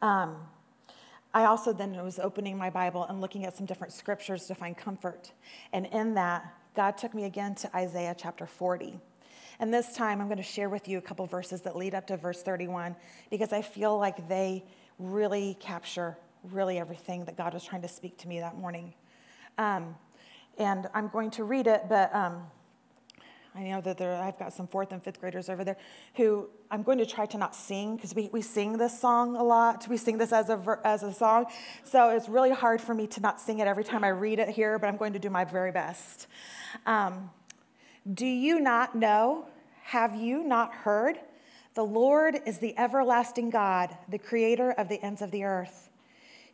Um, 0.00 0.36
I 1.34 1.44
also 1.44 1.72
then 1.72 1.92
was 2.02 2.18
opening 2.18 2.56
my 2.56 2.70
Bible 2.70 3.04
and 3.04 3.20
looking 3.20 3.44
at 3.44 3.54
some 3.54 3.66
different 3.66 3.92
scriptures 3.92 4.46
to 4.46 4.54
find 4.54 4.76
comfort. 4.76 5.32
And 5.72 5.86
in 5.86 6.14
that, 6.14 6.54
God 6.74 6.96
took 6.96 7.12
me 7.12 7.24
again 7.24 7.54
to 7.56 7.76
Isaiah 7.76 8.14
chapter 8.16 8.46
40. 8.46 8.98
And 9.58 9.72
this 9.72 9.94
time, 9.94 10.20
I'm 10.20 10.28
going 10.28 10.36
to 10.38 10.42
share 10.42 10.68
with 10.68 10.88
you 10.88 10.98
a 10.98 11.02
couple 11.02 11.26
verses 11.26 11.62
that 11.62 11.76
lead 11.76 11.94
up 11.94 12.06
to 12.08 12.16
verse 12.16 12.42
31 12.42 12.96
because 13.30 13.52
I 13.52 13.62
feel 13.62 13.98
like 13.98 14.28
they 14.28 14.64
really 14.98 15.56
capture 15.60 16.16
really 16.52 16.78
everything 16.78 17.24
that 17.24 17.36
God 17.36 17.54
was 17.54 17.64
trying 17.64 17.82
to 17.82 17.88
speak 17.88 18.18
to 18.18 18.28
me 18.28 18.40
that 18.40 18.56
morning. 18.56 18.94
Um, 19.58 19.96
and 20.58 20.88
I'm 20.94 21.08
going 21.08 21.30
to 21.32 21.44
read 21.44 21.66
it, 21.66 21.84
but 21.88 22.14
um, 22.14 22.42
I 23.54 23.62
know 23.62 23.80
that 23.80 23.96
there, 23.96 24.14
I've 24.14 24.38
got 24.38 24.52
some 24.52 24.66
fourth 24.66 24.92
and 24.92 25.02
fifth 25.02 25.20
graders 25.20 25.48
over 25.48 25.64
there 25.64 25.76
who 26.14 26.48
I'm 26.70 26.82
going 26.82 26.98
to 26.98 27.06
try 27.06 27.24
to 27.26 27.38
not 27.38 27.54
sing 27.54 27.96
because 27.96 28.14
we, 28.14 28.28
we 28.32 28.42
sing 28.42 28.76
this 28.76 28.98
song 29.00 29.34
a 29.36 29.42
lot. 29.42 29.86
We 29.88 29.96
sing 29.96 30.18
this 30.18 30.32
as 30.32 30.50
a, 30.50 30.80
as 30.84 31.02
a 31.02 31.12
song. 31.12 31.46
So 31.84 32.10
it's 32.10 32.28
really 32.28 32.50
hard 32.50 32.80
for 32.80 32.94
me 32.94 33.06
to 33.08 33.20
not 33.20 33.40
sing 33.40 33.60
it 33.60 33.66
every 33.66 33.84
time 33.84 34.04
I 34.04 34.08
read 34.08 34.38
it 34.38 34.50
here, 34.50 34.78
but 34.78 34.88
I'm 34.88 34.96
going 34.98 35.14
to 35.14 35.18
do 35.18 35.30
my 35.30 35.44
very 35.44 35.72
best. 35.72 36.26
Um, 36.84 37.30
do 38.12 38.26
you 38.26 38.60
not 38.60 38.94
know? 38.94 39.46
Have 39.84 40.14
you 40.14 40.42
not 40.42 40.72
heard? 40.72 41.18
The 41.74 41.84
Lord 41.84 42.40
is 42.44 42.58
the 42.58 42.76
everlasting 42.78 43.50
God, 43.50 43.96
the 44.08 44.18
creator 44.18 44.72
of 44.72 44.88
the 44.88 45.02
ends 45.02 45.22
of 45.22 45.30
the 45.30 45.44
earth. 45.44 45.85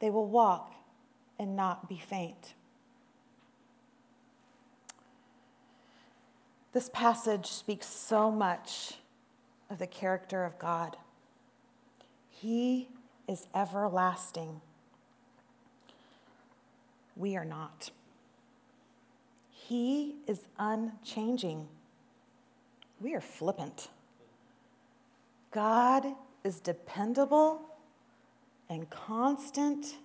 They 0.00 0.10
will 0.10 0.26
walk 0.26 0.74
and 1.38 1.56
not 1.56 1.88
be 1.88 1.96
faint. 1.96 2.54
This 6.72 6.90
passage 6.92 7.46
speaks 7.46 7.86
so 7.86 8.30
much 8.30 8.94
of 9.70 9.78
the 9.78 9.86
character 9.86 10.44
of 10.44 10.58
God. 10.58 10.96
He 12.28 12.88
is 13.26 13.46
everlasting. 13.54 14.60
We 17.16 17.36
are 17.36 17.44
not. 17.44 17.90
He 19.50 20.16
is 20.26 20.46
unchanging 20.58 21.68
we 23.00 23.14
are 23.14 23.20
flippant. 23.20 23.88
God 25.50 26.04
is 26.44 26.60
dependable 26.60 27.62
and 28.68 28.88
constant, 28.90 29.96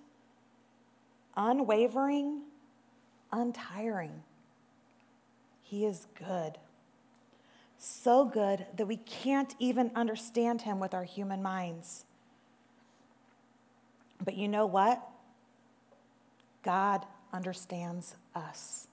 unwavering, 1.36 2.42
untiring. 3.32 4.22
He 5.62 5.84
is 5.84 6.06
good. 6.18 6.58
So 7.78 8.24
good 8.24 8.66
that 8.76 8.86
we 8.86 8.96
can't 8.96 9.54
even 9.58 9.90
understand 9.94 10.62
him 10.62 10.80
with 10.80 10.94
our 10.94 11.04
human 11.04 11.42
minds. 11.42 12.04
But 14.24 14.34
you 14.34 14.48
know 14.48 14.66
what? 14.66 15.02
God 16.62 17.04
understands 17.32 18.16
us. 18.34 18.88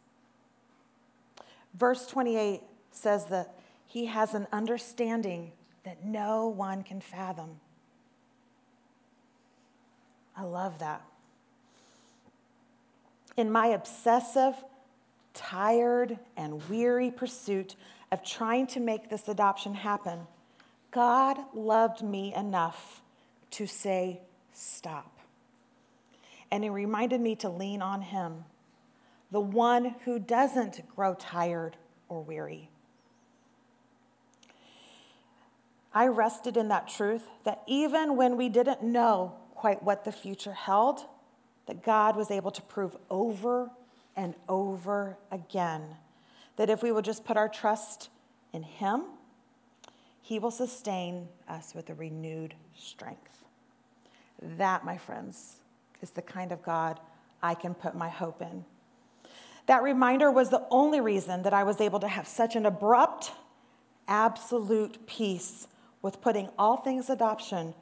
Verse 1.73 2.05
28 2.07 2.61
says 2.91 3.25
that 3.27 3.55
he 3.87 4.07
has 4.07 4.33
an 4.33 4.47
understanding 4.51 5.51
that 5.83 6.03
no 6.03 6.47
one 6.47 6.83
can 6.83 6.99
fathom. 6.99 7.59
I 10.41 10.43
love 10.43 10.79
that. 10.79 11.03
In 13.37 13.51
my 13.51 13.67
obsessive, 13.67 14.55
tired, 15.35 16.17
and 16.35 16.67
weary 16.67 17.11
pursuit 17.11 17.75
of 18.11 18.23
trying 18.23 18.65
to 18.67 18.79
make 18.79 19.07
this 19.07 19.27
adoption 19.27 19.75
happen, 19.75 20.21
God 20.89 21.37
loved 21.53 22.01
me 22.01 22.33
enough 22.33 23.01
to 23.51 23.67
say, 23.67 24.21
Stop. 24.51 25.19
And 26.49 26.63
He 26.63 26.71
reminded 26.71 27.21
me 27.21 27.35
to 27.35 27.49
lean 27.49 27.83
on 27.83 28.01
Him, 28.01 28.43
the 29.29 29.39
one 29.39 29.95
who 30.05 30.17
doesn't 30.17 30.81
grow 30.95 31.13
tired 31.13 31.77
or 32.09 32.23
weary. 32.23 32.67
I 35.93 36.07
rested 36.07 36.57
in 36.57 36.69
that 36.69 36.87
truth 36.87 37.27
that 37.43 37.61
even 37.67 38.15
when 38.15 38.37
we 38.37 38.49
didn't 38.49 38.81
know 38.81 39.35
quite 39.61 39.83
what 39.83 40.03
the 40.05 40.11
future 40.11 40.53
held, 40.53 41.05
that 41.67 41.83
God 41.83 42.15
was 42.15 42.31
able 42.31 42.49
to 42.49 42.63
prove 42.63 42.97
over 43.11 43.69
and 44.15 44.33
over 44.49 45.19
again 45.29 45.83
that 46.55 46.71
if 46.71 46.81
we 46.81 46.91
will 46.91 47.03
just 47.03 47.23
put 47.23 47.37
our 47.37 47.47
trust 47.47 48.09
in 48.53 48.63
Him, 48.63 49.03
He 50.23 50.39
will 50.39 50.49
sustain 50.49 51.27
us 51.47 51.75
with 51.75 51.91
a 51.91 51.93
renewed 51.93 52.55
strength. 52.75 53.43
That, 54.41 54.83
my 54.83 54.97
friends, 54.97 55.57
is 56.01 56.09
the 56.09 56.23
kind 56.23 56.51
of 56.51 56.63
God 56.63 56.99
I 57.43 57.53
can 57.53 57.75
put 57.75 57.93
my 57.95 58.09
hope 58.09 58.41
in. 58.41 58.65
That 59.67 59.83
reminder 59.83 60.31
was 60.31 60.49
the 60.49 60.65
only 60.71 61.01
reason 61.01 61.43
that 61.43 61.53
I 61.53 61.65
was 61.65 61.79
able 61.79 61.99
to 61.99 62.07
have 62.07 62.27
such 62.27 62.55
an 62.55 62.65
abrupt, 62.65 63.31
absolute 64.07 65.05
peace 65.05 65.67
with 66.01 66.19
putting 66.19 66.49
all 66.57 66.77
things 66.77 67.11
adoption 67.11 67.75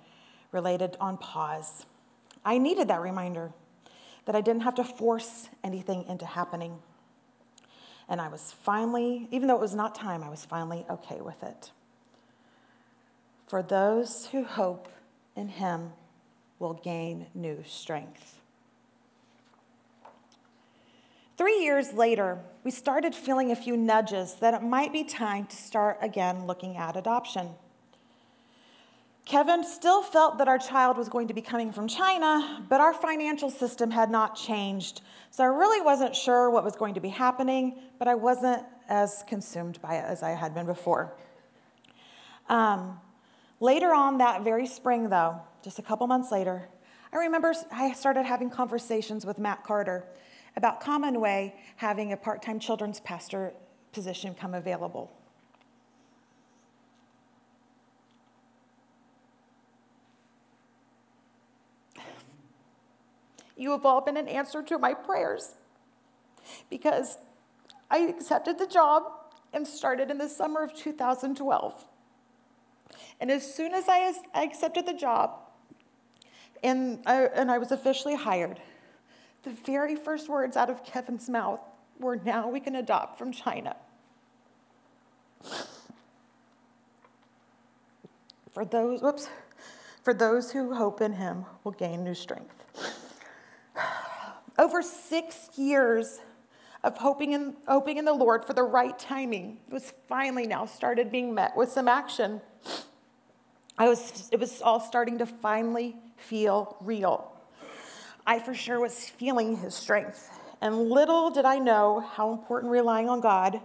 related 0.52 0.98
on 1.00 1.18
pause. 1.18 1.86
I 2.44 2.58
needed 2.58 2.88
that 2.88 3.02
reminder 3.02 3.52
that 4.26 4.36
I 4.36 4.42
didn't 4.42 4.62
have 4.62 4.76
to 4.76 4.84
force 4.84 5.50
anything 5.64 6.06
into 6.08 6.26
happening. 6.26 6.80
And 8.08 8.20
I 8.20 8.28
was 8.28 8.54
finally, 8.64 9.28
even 9.32 9.48
though 9.48 9.56
it 9.56 9.62
was 9.62 9.76
not 9.76 9.96
time, 9.96 10.24
I 10.24 10.30
was 10.30 10.46
finally 10.46 10.86
okay 10.90 11.22
with 11.22 11.44
it. 11.44 11.72
For 13.48 13.62
those 13.62 14.28
who 14.28 14.44
hope 14.44 14.88
in 15.36 15.48
him 15.48 15.94
will 16.60 16.74
gain 16.74 17.28
new 17.34 17.64
strength. 17.68 18.40
Three 21.38 21.64
years 21.64 21.94
later, 21.94 22.40
we 22.64 22.72
started 22.72 23.16
feeling 23.16 23.52
a 23.52 23.56
few 23.56 23.78
nudges 23.78 24.36
that 24.42 24.54
it 24.54 24.62
might 24.62 24.92
be 24.92 25.04
time 25.04 25.46
to 25.46 25.56
start 25.56 25.98
again 26.02 26.46
looking 26.46 26.76
at 26.76 26.98
adoption. 26.98 27.52
Kevin 29.26 29.64
still 29.64 30.02
felt 30.02 30.40
that 30.40 30.48
our 30.48 30.58
child 30.58 30.98
was 30.98 31.08
going 31.08 31.28
to 31.28 31.34
be 31.34 31.42
coming 31.42 31.72
from 31.72 31.88
China, 31.88 32.66
but 32.68 32.82
our 32.82 32.94
financial 32.94 33.52
system 33.52 33.92
had 33.92 34.10
not 34.10 34.36
changed. 34.36 35.02
So 35.30 35.44
I 35.44 35.48
really 35.48 35.82
wasn't 35.82 36.16
sure 36.16 36.50
what 36.50 36.64
was 36.64 36.76
going 36.76 36.96
to 36.96 37.00
be 37.00 37.10
happening, 37.10 37.80
but 38.00 38.08
I 38.08 38.16
wasn't 38.16 38.64
as 38.88 39.24
consumed 39.28 39.80
by 39.82 39.98
it 39.98 40.06
as 40.06 40.24
I 40.24 40.32
had 40.32 40.56
been 40.56 40.66
before. 40.66 41.14
Um, 42.48 43.00
later 43.60 43.94
on 43.94 44.18
that 44.18 44.44
very 44.44 44.66
spring, 44.66 45.10
though, 45.10 45.40
just 45.64 45.78
a 45.78 45.84
couple 45.84 46.08
months 46.08 46.32
later, 46.32 46.68
I 47.14 47.18
remember 47.18 47.54
I 47.72 47.94
started 47.94 48.24
having 48.24 48.50
conversations 48.50 49.26
with 49.26 49.38
Matt 49.38 49.64
Carter 49.64 50.06
about 50.56 50.82
Commonway 50.82 51.56
having 51.76 52.14
a 52.14 52.18
part 52.18 52.42
time 52.42 52.60
children's 52.60 53.00
pastor 53.00 53.54
position 53.92 54.36
come 54.36 54.54
available. 54.54 55.12
You 63.60 63.72
have 63.72 63.86
all 63.86 64.00
been 64.00 64.16
an 64.16 64.30
answer 64.30 64.64
to 64.64 64.78
my 64.80 64.94
prayers 64.94 65.54
because 66.70 67.18
I 67.92 68.00
accepted 68.00 68.58
the 68.58 68.66
job 68.66 69.04
and 69.52 69.68
started 69.68 70.10
in 70.10 70.18
the 70.18 70.30
summer 70.30 70.64
of 70.64 70.74
2012. 70.74 71.86
And 73.20 73.30
as 73.30 73.54
soon 73.54 73.74
as 73.74 73.90
I, 73.90 74.14
accepted 74.34 74.86
the 74.86 74.94
job 74.94 75.42
and 76.64 77.02
I, 77.06 77.26
and 77.36 77.52
I 77.52 77.58
was 77.58 77.74
officially 77.74 78.16
hired, 78.16 78.62
the 79.44 79.50
very 79.50 79.98
first 79.98 80.30
words 80.30 80.56
out 80.56 80.70
of 80.70 80.86
Kevin's 80.86 81.30
mouth 81.30 81.60
were, 82.00 82.16
Now 82.16 82.48
we 82.48 82.62
can 82.62 82.76
adopt 82.76 83.18
from 83.18 83.34
China. 83.34 83.76
For 88.54 88.64
those, 88.64 89.02
whoops, 89.02 89.30
for 90.02 90.14
those 90.14 90.54
who 90.54 90.74
hope 90.76 91.02
in 91.02 91.14
him 91.14 91.46
will 91.66 91.74
gain 91.74 92.06
new 92.06 92.16
strength. 92.16 92.59
Over 94.60 94.82
six 94.82 95.50
years 95.56 96.20
of 96.84 96.98
hoping 96.98 97.32
in, 97.32 97.56
hoping 97.66 97.96
in 97.96 98.04
the 98.04 98.14
Lord 98.14 98.44
for 98.44 98.52
the 98.52 98.64
right 98.64 99.00
timing 99.00 99.60
was 99.70 99.94
finally 100.10 100.46
now 100.48 100.66
started 100.66 101.10
being 101.10 101.34
met 101.34 101.56
with 101.56 101.72
some 101.72 101.88
action. 101.88 102.42
I 103.78 103.88
was, 103.88 104.28
it 104.34 104.40
was 104.40 104.62
all 104.62 104.82
starting 104.82 105.18
to 105.20 105.26
finally 105.26 105.96
feel 106.18 106.76
real. 106.82 107.32
I 108.28 108.40
for 108.40 108.54
sure 108.54 108.82
was 108.82 109.08
feeling 109.10 109.56
his 109.56 109.74
strength. 109.74 110.30
And 110.60 110.90
little 110.90 111.32
did 111.32 111.46
I 111.46 111.58
know 111.58 112.02
how 112.02 112.34
important 112.34 112.70
relying 112.70 113.08
on 113.08 113.22
God 113.22 113.62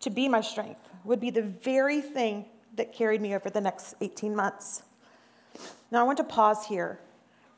to 0.00 0.10
be 0.10 0.28
my 0.28 0.40
strength 0.40 0.80
would 1.04 1.20
be 1.20 1.30
the 1.30 1.42
very 1.42 2.00
thing 2.00 2.46
that 2.74 2.92
carried 2.92 3.20
me 3.20 3.36
over 3.36 3.50
the 3.50 3.60
next 3.60 3.94
18 4.00 4.34
months. 4.34 4.82
Now, 5.92 6.00
I 6.00 6.02
want 6.02 6.18
to 6.18 6.24
pause 6.24 6.66
here 6.66 6.98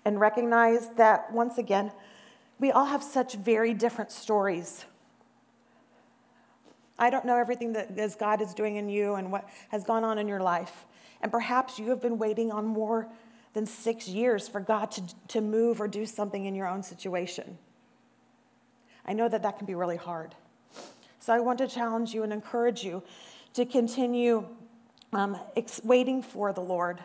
and 0.05 0.21
recognize 0.21 0.91
that 0.97 1.33
once 1.33 1.57
again, 1.57 1.91
we 2.59 2.71
all 2.71 2.87
have 2.87 3.03
such 3.03 3.35
very 3.35 3.75
different 3.75 4.11
stories. 4.11 4.85
I 6.99 7.11
don't 7.11 7.27
know 7.27 7.37
everything 7.37 7.75
that 7.75 7.99
as 7.99 8.15
God 8.15 8.41
is 8.41 8.55
doing 8.55 8.77
in 8.77 8.89
you 8.89 9.15
and 9.15 9.31
what 9.31 9.49
has 9.69 9.85
gone 9.85 10.05
on 10.05 10.19
in 10.19 10.29
your 10.29 10.41
life. 10.41 10.87
And 11.21 11.31
perhaps 11.31 11.79
you 11.79 11.91
have 11.91 12.01
been 12.01 12.19
waiting 12.19 12.51
on 12.51 12.67
more 12.67 13.09
than 13.53 13.67
six 13.67 14.09
years 14.09 14.49
for 14.49 14.61
God 14.61 14.91
to, 14.93 15.03
to 15.29 15.41
move 15.41 15.81
or 15.81 15.89
do 15.89 16.07
something 16.07 16.47
in 16.47 16.55
your 16.55 16.67
own 16.67 16.83
situation. 16.83 17.59
I 19.05 19.13
know 19.13 19.29
that 19.29 19.43
that 19.43 19.59
can 19.59 19.67
be 19.67 19.75
really 19.75 19.97
hard. 19.97 20.35
So 21.21 21.33
I 21.33 21.41
want 21.41 21.59
to 21.59 21.69
challenge 21.69 22.15
you 22.15 22.23
and 22.23 22.33
encourage 22.33 22.85
you 22.85 23.03
to 23.55 23.65
continue 23.65 24.47
um, 25.13 25.39
ex- 25.57 25.81
waiting 25.85 26.23
for 26.23 26.53
the 26.53 26.61
Lord, 26.61 27.03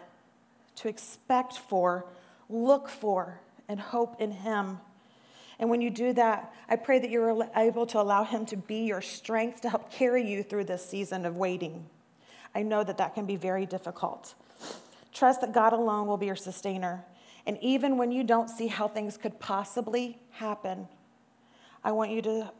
to 0.75 0.87
expect 0.87 1.57
for, 1.57 2.05
look 2.49 2.89
for, 2.89 3.39
and 3.67 3.79
hope 3.79 4.19
in 4.19 4.31
Him 4.31 4.79
and 5.61 5.69
when 5.69 5.79
you 5.79 5.91
do 5.91 6.11
that, 6.13 6.51
I 6.67 6.75
pray 6.75 6.97
that 6.97 7.11
you're 7.11 7.47
able 7.55 7.85
to 7.85 8.01
allow 8.01 8.23
Him 8.23 8.47
to 8.47 8.57
be 8.57 8.83
your 8.83 8.99
strength 8.99 9.61
to 9.61 9.69
help 9.69 9.91
carry 9.91 10.27
you 10.27 10.41
through 10.41 10.63
this 10.63 10.83
season 10.83 11.23
of 11.23 11.37
waiting. 11.37 11.85
I 12.55 12.63
know 12.63 12.83
that 12.83 12.97
that 12.97 13.13
can 13.13 13.27
be 13.27 13.35
very 13.35 13.67
difficult. 13.67 14.33
Trust 15.13 15.39
that 15.41 15.53
God 15.53 15.71
alone 15.71 16.07
will 16.07 16.17
be 16.17 16.25
your 16.25 16.35
sustainer. 16.35 17.05
And 17.45 17.59
even 17.61 17.97
when 17.97 18.11
you 18.11 18.23
don't 18.23 18.49
see 18.49 18.67
how 18.67 18.87
things 18.87 19.17
could 19.17 19.39
possibly 19.39 20.19
happen, 20.31 20.87
I 21.83 21.91
want 21.91 22.09
you 22.09 22.23
to 22.23 22.51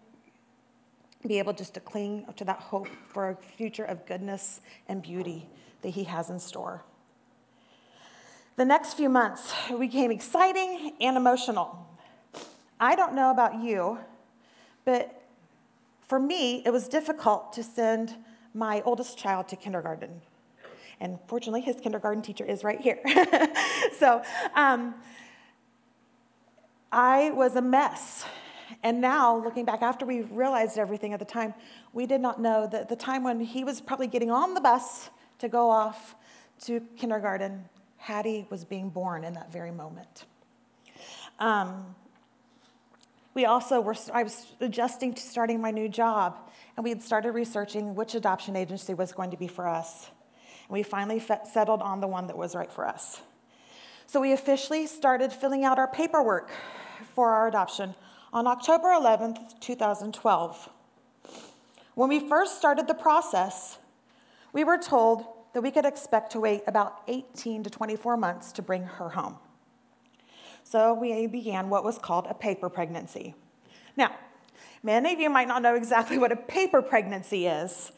be 1.28 1.40
able 1.40 1.54
just 1.54 1.74
to 1.74 1.80
cling 1.80 2.26
to 2.36 2.46
that 2.46 2.60
hope 2.60 2.88
for 3.10 3.30
a 3.30 3.36
future 3.36 3.84
of 3.84 4.06
goodness 4.06 4.62
and 4.88 5.02
beauty 5.02 5.50
that 5.82 5.90
He 5.90 6.04
has 6.04 6.30
in 6.30 6.40
store. 6.40 6.84
The 8.58 8.66
next 8.66 8.94
few 8.94 9.10
months 9.10 9.52
became 9.80 10.12
exciting 10.12 10.94
and 11.02 11.18
emotional. 11.18 11.88
I 12.82 12.96
don't 12.96 13.14
know 13.14 13.30
about 13.30 13.62
you, 13.62 14.00
but 14.86 15.22
for 16.08 16.20
me, 16.20 16.64
it 16.66 16.72
was 16.72 16.88
difficult 16.88 17.54
to 17.54 17.64
send 17.64 18.16
my 18.56 18.82
oldest 18.82 19.20
child 19.20 19.48
to 19.50 19.56
kindergarten. 19.56 20.20
And 21.00 21.20
fortunately, 21.28 21.62
his 21.62 21.80
kindergarten 21.80 22.24
teacher 22.24 22.44
is 22.44 22.64
right 22.64 22.82
here. 22.82 23.00
so 24.00 24.24
um, 24.56 24.96
I 26.92 27.30
was 27.30 27.56
a 27.56 27.62
mess. 27.62 28.26
And 28.82 29.00
now, 29.00 29.38
looking 29.38 29.64
back, 29.64 29.84
after 29.84 30.04
we 30.06 30.22
realized 30.22 30.80
everything 30.80 31.14
at 31.14 31.20
the 31.20 31.26
time, 31.26 31.54
we 31.94 32.08
did 32.08 32.20
not 32.20 32.42
know 32.42 32.68
that 32.72 32.90
the 32.90 32.96
time 32.96 33.24
when 33.24 33.40
he 33.40 33.64
was 33.64 33.80
probably 33.80 34.08
getting 34.08 34.32
on 34.32 34.56
the 34.56 34.62
bus 34.62 35.12
to 35.38 35.48
go 35.48 35.70
off 35.70 36.16
to 36.64 36.82
kindergarten, 36.98 37.64
Hattie 37.98 38.48
was 38.50 38.66
being 38.66 38.90
born 38.90 39.24
in 39.24 39.34
that 39.34 39.52
very 39.52 39.72
moment. 39.72 40.26
Um, 41.38 41.96
we 43.34 43.46
also 43.46 43.80
were, 43.80 43.96
I 44.14 44.24
was 44.24 44.48
adjusting 44.60 45.14
to 45.14 45.22
starting 45.22 45.62
my 45.62 45.72
new 45.72 45.88
job, 45.88 46.38
and 46.76 46.84
we 46.84 46.90
had 46.90 47.02
started 47.02 47.32
researching 47.32 47.96
which 47.96 48.16
adoption 48.16 48.56
agency 48.56 48.94
was 48.94 49.12
going 49.12 49.32
to 49.32 49.38
be 49.38 49.48
for 49.48 49.68
us. 49.68 50.10
And 50.68 50.74
we 50.74 50.84
finally 50.84 51.20
settled 51.20 51.82
on 51.82 52.02
the 52.02 52.08
one 52.08 52.28
that 52.28 52.38
was 52.38 52.56
right 52.56 52.72
for 52.72 52.88
us. 52.88 53.22
So 54.06 54.20
we 54.20 54.34
officially 54.34 54.88
started 54.88 55.32
filling 55.32 55.64
out 55.64 55.80
our 55.80 55.88
paperwork 55.88 56.52
for 57.16 57.30
our 57.30 57.48
adoption 57.48 57.96
on 58.34 58.48
October 58.48 58.90
11th, 58.90 59.60
2012. 59.62 60.70
When 61.96 62.10
we 62.10 62.28
first 62.28 62.58
started 62.58 62.88
the 62.88 62.94
process, 62.94 63.78
we 64.54 64.64
were 64.64 64.78
told 64.78 65.26
that 65.54 65.62
we 65.62 65.72
could 65.72 65.86
expect 65.86 66.32
to 66.34 66.40
wait 66.40 66.64
about 66.68 67.02
18 67.08 67.64
to 67.64 67.70
24 67.70 68.18
months 68.18 68.52
to 68.54 68.62
bring 68.62 68.84
her 68.84 69.10
home. 69.10 69.38
So 70.72 70.94
we 70.94 71.28
began 71.28 71.70
what 71.70 71.84
was 71.84 71.98
called 71.98 72.28
a 72.30 72.34
paper 72.34 72.70
pregnancy. 72.70 73.36
Now, 73.98 74.16
Many 74.84 75.14
of 75.14 75.20
you 75.20 75.30
might 75.30 75.48
not 75.48 75.62
know 75.62 75.76
exactly 75.76 76.18
what 76.18 76.32
a 76.32 76.36
paper 76.36 76.82
pregnancy 76.82 77.46
is, 77.46 77.92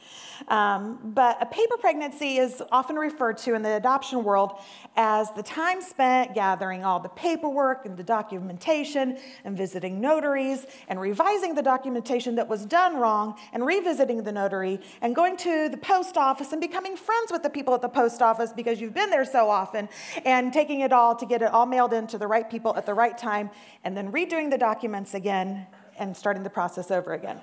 um, 0.49 0.99
but 1.01 1.41
a 1.41 1.45
paper 1.45 1.77
pregnancy 1.77 2.39
is 2.39 2.61
often 2.73 2.97
referred 2.97 3.37
to 3.37 3.53
in 3.53 3.61
the 3.61 3.77
adoption 3.77 4.21
world 4.25 4.59
as 4.97 5.31
the 5.31 5.43
time 5.43 5.81
spent 5.81 6.35
gathering 6.35 6.83
all 6.83 6.99
the 6.99 7.07
paperwork 7.07 7.85
and 7.85 7.95
the 7.95 8.03
documentation 8.03 9.17
and 9.45 9.55
visiting 9.55 10.01
notaries 10.01 10.65
and 10.89 10.99
revising 10.99 11.55
the 11.55 11.61
documentation 11.61 12.35
that 12.35 12.49
was 12.49 12.65
done 12.65 12.97
wrong 12.97 13.39
and 13.53 13.65
revisiting 13.65 14.21
the 14.21 14.31
notary 14.33 14.77
and 15.01 15.15
going 15.15 15.37
to 15.37 15.69
the 15.69 15.77
post 15.77 16.17
office 16.17 16.51
and 16.51 16.59
becoming 16.59 16.97
friends 16.97 17.31
with 17.31 17.43
the 17.43 17.49
people 17.49 17.73
at 17.73 17.81
the 17.81 17.87
post 17.87 18.21
office 18.21 18.51
because 18.51 18.81
you've 18.81 18.93
been 18.93 19.09
there 19.09 19.23
so 19.23 19.49
often 19.49 19.87
and 20.25 20.51
taking 20.51 20.81
it 20.81 20.91
all 20.91 21.15
to 21.15 21.25
get 21.25 21.41
it 21.41 21.47
all 21.47 21.65
mailed 21.65 21.93
in 21.93 22.05
to 22.07 22.17
the 22.17 22.27
right 22.27 22.51
people 22.51 22.75
at 22.75 22.85
the 22.85 22.93
right 22.93 23.17
time 23.17 23.49
and 23.85 23.95
then 23.95 24.11
redoing 24.11 24.51
the 24.51 24.57
documents 24.57 25.13
again 25.13 25.65
and 25.97 26.15
starting 26.15 26.43
the 26.43 26.49
process 26.49 26.91
over 26.91 27.13
again. 27.13 27.39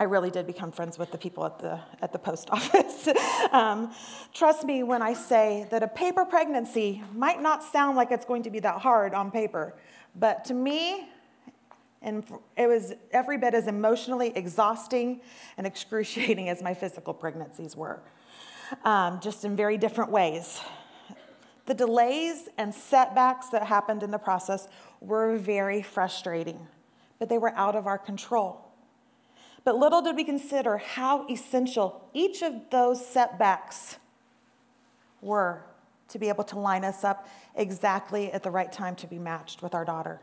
I 0.00 0.04
really 0.04 0.30
did 0.30 0.46
become 0.46 0.70
friends 0.70 0.96
with 0.96 1.10
the 1.10 1.18
people 1.18 1.44
at 1.44 1.58
the, 1.58 1.80
at 2.00 2.12
the 2.12 2.18
post 2.18 2.50
office. 2.52 3.08
um, 3.52 3.92
trust 4.32 4.64
me 4.64 4.84
when 4.84 5.02
I 5.02 5.12
say 5.12 5.66
that 5.70 5.82
a 5.82 5.88
paper 5.88 6.24
pregnancy 6.24 7.02
might 7.14 7.42
not 7.42 7.64
sound 7.64 7.96
like 7.96 8.12
it's 8.12 8.24
going 8.24 8.44
to 8.44 8.50
be 8.50 8.60
that 8.60 8.80
hard 8.80 9.12
on 9.12 9.30
paper, 9.30 9.74
but 10.14 10.44
to 10.46 10.54
me, 10.54 11.08
and 12.00 12.24
it 12.56 12.68
was 12.68 12.92
every 13.10 13.38
bit 13.38 13.54
as 13.54 13.66
emotionally 13.66 14.32
exhausting 14.36 15.20
and 15.56 15.66
excruciating 15.66 16.48
as 16.48 16.62
my 16.62 16.74
physical 16.74 17.12
pregnancies 17.12 17.74
were, 17.74 18.00
um, 18.84 19.18
just 19.20 19.44
in 19.44 19.56
very 19.56 19.76
different 19.76 20.12
ways. 20.12 20.60
The 21.66 21.74
delays 21.74 22.48
and 22.56 22.72
setbacks 22.72 23.48
that 23.48 23.64
happened 23.64 24.04
in 24.04 24.12
the 24.12 24.18
process 24.18 24.68
were 25.00 25.36
very 25.36 25.82
frustrating 25.82 26.66
but 27.18 27.28
they 27.28 27.38
were 27.38 27.54
out 27.54 27.74
of 27.74 27.86
our 27.86 27.98
control. 27.98 28.64
But 29.64 29.76
little 29.76 30.02
did 30.02 30.16
we 30.16 30.24
consider 30.24 30.78
how 30.78 31.26
essential 31.28 32.08
each 32.14 32.42
of 32.42 32.54
those 32.70 33.04
setbacks 33.04 33.98
were 35.20 35.64
to 36.08 36.18
be 36.18 36.28
able 36.28 36.44
to 36.44 36.58
line 36.58 36.84
us 36.84 37.04
up 37.04 37.28
exactly 37.54 38.32
at 38.32 38.42
the 38.42 38.50
right 38.50 38.72
time 38.72 38.96
to 38.96 39.06
be 39.06 39.18
matched 39.18 39.62
with 39.62 39.74
our 39.74 39.84
daughter. 39.84 40.20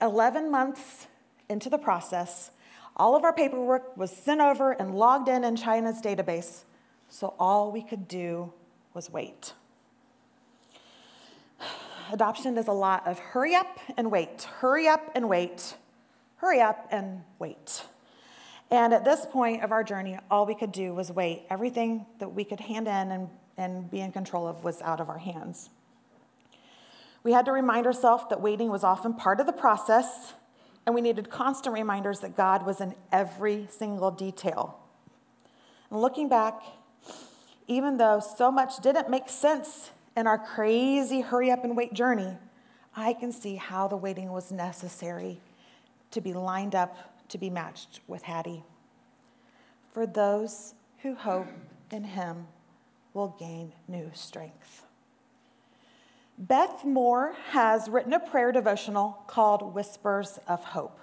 11 0.00 0.50
months 0.50 1.06
into 1.48 1.68
the 1.68 1.78
process, 1.78 2.50
all 2.96 3.14
of 3.14 3.24
our 3.24 3.32
paperwork 3.32 3.96
was 3.96 4.10
sent 4.10 4.40
over 4.40 4.72
and 4.72 4.94
logged 4.94 5.28
in 5.28 5.44
in 5.44 5.56
China's 5.56 6.00
database, 6.00 6.62
so 7.08 7.34
all 7.38 7.70
we 7.70 7.82
could 7.82 8.08
do 8.08 8.52
was 8.94 9.10
wait 9.10 9.52
adoption 12.12 12.58
is 12.58 12.68
a 12.68 12.72
lot 12.72 13.06
of 13.06 13.18
hurry 13.18 13.54
up 13.54 13.78
and 13.96 14.10
wait, 14.10 14.42
hurry 14.60 14.86
up 14.86 15.10
and 15.14 15.28
wait, 15.28 15.74
hurry 16.36 16.60
up 16.60 16.86
and 16.90 17.22
wait. 17.38 17.84
And 18.70 18.92
at 18.92 19.04
this 19.04 19.26
point 19.26 19.64
of 19.64 19.72
our 19.72 19.82
journey, 19.82 20.18
all 20.30 20.46
we 20.46 20.54
could 20.54 20.72
do 20.72 20.94
was 20.94 21.10
wait. 21.10 21.44
Everything 21.50 22.06
that 22.18 22.28
we 22.28 22.44
could 22.44 22.60
hand 22.60 22.86
in 22.86 23.10
and, 23.10 23.28
and 23.56 23.90
be 23.90 24.00
in 24.00 24.12
control 24.12 24.46
of 24.46 24.62
was 24.62 24.80
out 24.82 25.00
of 25.00 25.08
our 25.08 25.18
hands. 25.18 25.70
We 27.22 27.32
had 27.32 27.44
to 27.46 27.52
remind 27.52 27.86
ourselves 27.86 28.24
that 28.30 28.40
waiting 28.40 28.70
was 28.70 28.84
often 28.84 29.14
part 29.14 29.40
of 29.40 29.46
the 29.46 29.52
process, 29.52 30.34
and 30.84 30.94
we 30.94 31.00
needed 31.00 31.30
constant 31.30 31.74
reminders 31.74 32.20
that 32.20 32.36
God 32.36 32.66
was 32.66 32.80
in 32.80 32.94
every 33.10 33.68
single 33.70 34.10
detail. 34.10 34.78
And 35.90 36.00
looking 36.00 36.28
back, 36.28 36.60
even 37.68 37.96
though 37.96 38.20
so 38.20 38.50
much 38.50 38.78
didn't 38.82 39.08
make 39.08 39.28
sense 39.28 39.90
in 40.16 40.26
our 40.26 40.38
crazy 40.38 41.20
hurry 41.20 41.50
up 41.50 41.64
and 41.64 41.76
wait 41.76 41.92
journey, 41.94 42.36
I 42.94 43.14
can 43.14 43.32
see 43.32 43.56
how 43.56 43.88
the 43.88 43.96
waiting 43.96 44.30
was 44.30 44.52
necessary 44.52 45.40
to 46.10 46.20
be 46.20 46.32
lined 46.32 46.74
up 46.74 46.96
to 47.28 47.38
be 47.38 47.48
matched 47.48 48.00
with 48.06 48.22
Hattie. 48.22 48.62
For 49.92 50.06
those 50.06 50.74
who 50.98 51.14
hope 51.14 51.48
in 51.90 52.04
him 52.04 52.46
will 53.14 53.34
gain 53.38 53.72
new 53.88 54.10
strength. 54.14 54.86
Beth 56.38 56.84
Moore 56.84 57.34
has 57.50 57.88
written 57.88 58.12
a 58.12 58.20
prayer 58.20 58.52
devotional 58.52 59.22
called 59.26 59.74
Whispers 59.74 60.38
of 60.48 60.64
Hope, 60.64 60.98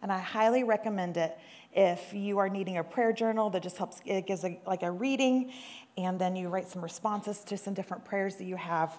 and 0.00 0.12
I 0.12 0.18
highly 0.18 0.64
recommend 0.64 1.16
it 1.16 1.38
if 1.72 2.12
you 2.12 2.38
are 2.38 2.48
needing 2.48 2.76
a 2.76 2.84
prayer 2.84 3.12
journal 3.12 3.48
that 3.50 3.62
just 3.62 3.78
helps, 3.78 4.00
it 4.04 4.26
gives 4.26 4.44
a, 4.44 4.60
like 4.66 4.82
a 4.82 4.90
reading, 4.90 5.52
and 5.96 6.18
then 6.18 6.36
you 6.36 6.48
write 6.48 6.68
some 6.68 6.82
responses 6.82 7.38
to 7.44 7.56
some 7.56 7.74
different 7.74 8.04
prayers 8.04 8.36
that 8.36 8.44
you 8.44 8.56
have. 8.56 8.92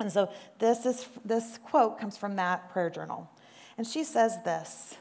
And 0.00 0.10
so 0.10 0.30
this, 0.58 0.86
is, 0.86 1.06
this 1.24 1.58
quote 1.58 2.00
comes 2.00 2.16
from 2.16 2.36
that 2.36 2.70
prayer 2.70 2.90
journal. 2.90 3.30
And 3.78 3.86
she 3.86 4.02
says 4.02 4.42
this 4.44 4.96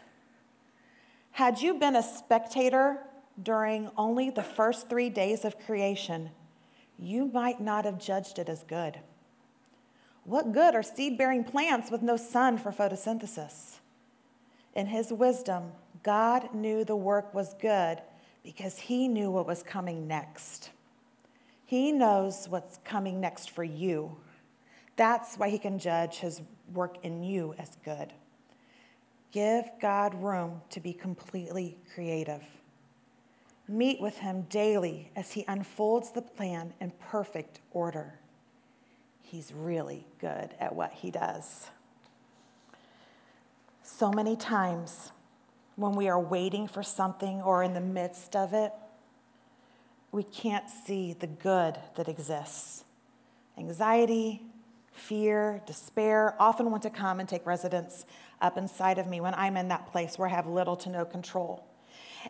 Had 1.31 1.61
you 1.61 1.75
been 1.75 1.95
a 1.95 2.03
spectator 2.03 2.99
during 3.41 3.89
only 3.97 4.29
the 4.29 4.43
first 4.43 4.89
three 4.89 5.09
days 5.09 5.45
of 5.45 5.57
creation, 5.59 6.29
you 6.97 7.25
might 7.25 7.61
not 7.61 7.85
have 7.85 7.97
judged 7.97 8.37
it 8.37 8.49
as 8.49 8.63
good. 8.63 8.99
What 10.25 10.51
good 10.51 10.75
are 10.75 10.83
seed 10.83 11.17
bearing 11.17 11.43
plants 11.43 11.89
with 11.89 12.01
no 12.01 12.17
sun 12.17 12.57
for 12.57 12.71
photosynthesis? 12.71 13.79
In 14.75 14.87
his 14.87 15.11
wisdom, 15.11 15.71
God 16.03 16.53
knew 16.53 16.83
the 16.83 16.95
work 16.95 17.33
was 17.33 17.53
good 17.61 18.01
because 18.43 18.77
he 18.77 19.07
knew 19.07 19.31
what 19.31 19.47
was 19.47 19.63
coming 19.63 20.07
next. 20.07 20.69
He 21.65 21.91
knows 21.91 22.47
what's 22.49 22.79
coming 22.83 23.19
next 23.19 23.51
for 23.51 23.63
you. 23.63 24.17
That's 24.95 25.35
why 25.35 25.49
he 25.49 25.59
can 25.59 25.79
judge 25.79 26.17
his 26.17 26.41
work 26.73 26.97
in 27.03 27.23
you 27.23 27.53
as 27.57 27.77
good. 27.83 28.13
Give 29.31 29.65
God 29.79 30.15
room 30.15 30.61
to 30.71 30.79
be 30.79 30.93
completely 30.93 31.77
creative. 31.93 32.43
Meet 33.67 34.01
with 34.01 34.17
him 34.17 34.47
daily 34.49 35.11
as 35.15 35.31
he 35.33 35.45
unfolds 35.47 36.11
the 36.11 36.21
plan 36.21 36.73
in 36.79 36.91
perfect 36.99 37.59
order 37.71 38.19
he's 39.29 39.53
really 39.53 40.05
good 40.19 40.49
at 40.59 40.75
what 40.75 40.91
he 40.91 41.11
does. 41.11 41.67
So 43.83 44.11
many 44.11 44.35
times 44.35 45.11
when 45.79 45.93
we 45.93 46.09
are 46.09 46.19
waiting 46.19 46.67
for 46.67 46.83
something 46.83 47.41
or 47.41 47.63
in 47.63 47.73
the 47.73 47.79
midst 47.79 48.35
of 48.35 48.53
it, 48.53 48.73
we 50.11 50.23
can't 50.23 50.69
see 50.69 51.13
the 51.13 51.27
good 51.27 51.77
that 51.95 52.09
exists. 52.09 52.83
Anxiety, 53.57 54.41
fear, 54.91 55.61
despair 55.65 56.35
often 56.37 56.69
want 56.69 56.83
to 56.83 56.89
come 56.89 57.21
and 57.21 57.29
take 57.29 57.45
residence 57.45 58.05
up 58.41 58.57
inside 58.57 58.97
of 58.97 59.07
me 59.07 59.21
when 59.21 59.33
I'm 59.33 59.55
in 59.55 59.69
that 59.69 59.89
place 59.89 60.19
where 60.19 60.27
I 60.27 60.31
have 60.31 60.47
little 60.47 60.75
to 60.77 60.89
no 60.89 61.05
control. 61.05 61.65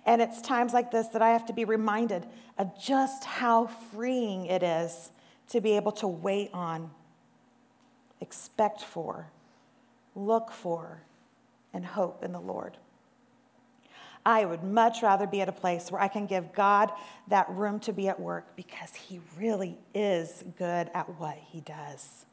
And 0.06 0.22
it's 0.22 0.42
times 0.42 0.72
like 0.72 0.92
this 0.92 1.08
that 1.08 1.24
I 1.24 1.30
have 1.30 1.48
to 1.48 1.54
be 1.54 1.66
reminded 1.66 2.28
of 2.60 2.80
just 2.80 3.24
how 3.24 3.66
freeing 3.66 4.46
it 4.46 4.62
is 4.62 5.10
to 5.50 5.60
be 5.60 5.76
able 5.76 5.94
to 5.94 6.08
wait 6.08 6.52
on, 6.54 6.92
expect 8.22 8.82
for, 8.84 9.32
look 10.16 10.52
for, 10.52 11.02
and 11.74 11.84
hope 11.84 12.24
in 12.24 12.32
the 12.32 12.40
Lord. 12.40 12.78
I 14.30 14.46
would 14.46 14.64
much 14.64 15.02
rather 15.02 15.26
be 15.26 15.42
at 15.42 15.50
a 15.50 15.52
place 15.52 15.92
where 15.92 16.00
I 16.00 16.08
can 16.08 16.28
give 16.28 16.54
God 16.54 16.92
that 17.30 17.50
room 17.50 17.80
to 17.80 17.92
be 17.92 18.08
at 18.08 18.20
work 18.20 18.56
because 18.56 18.94
He 18.94 19.20
really 19.40 19.76
is 19.96 20.44
good 20.56 20.92
at 20.94 21.20
what 21.20 21.36
He 21.36 21.62
does. 21.62 22.28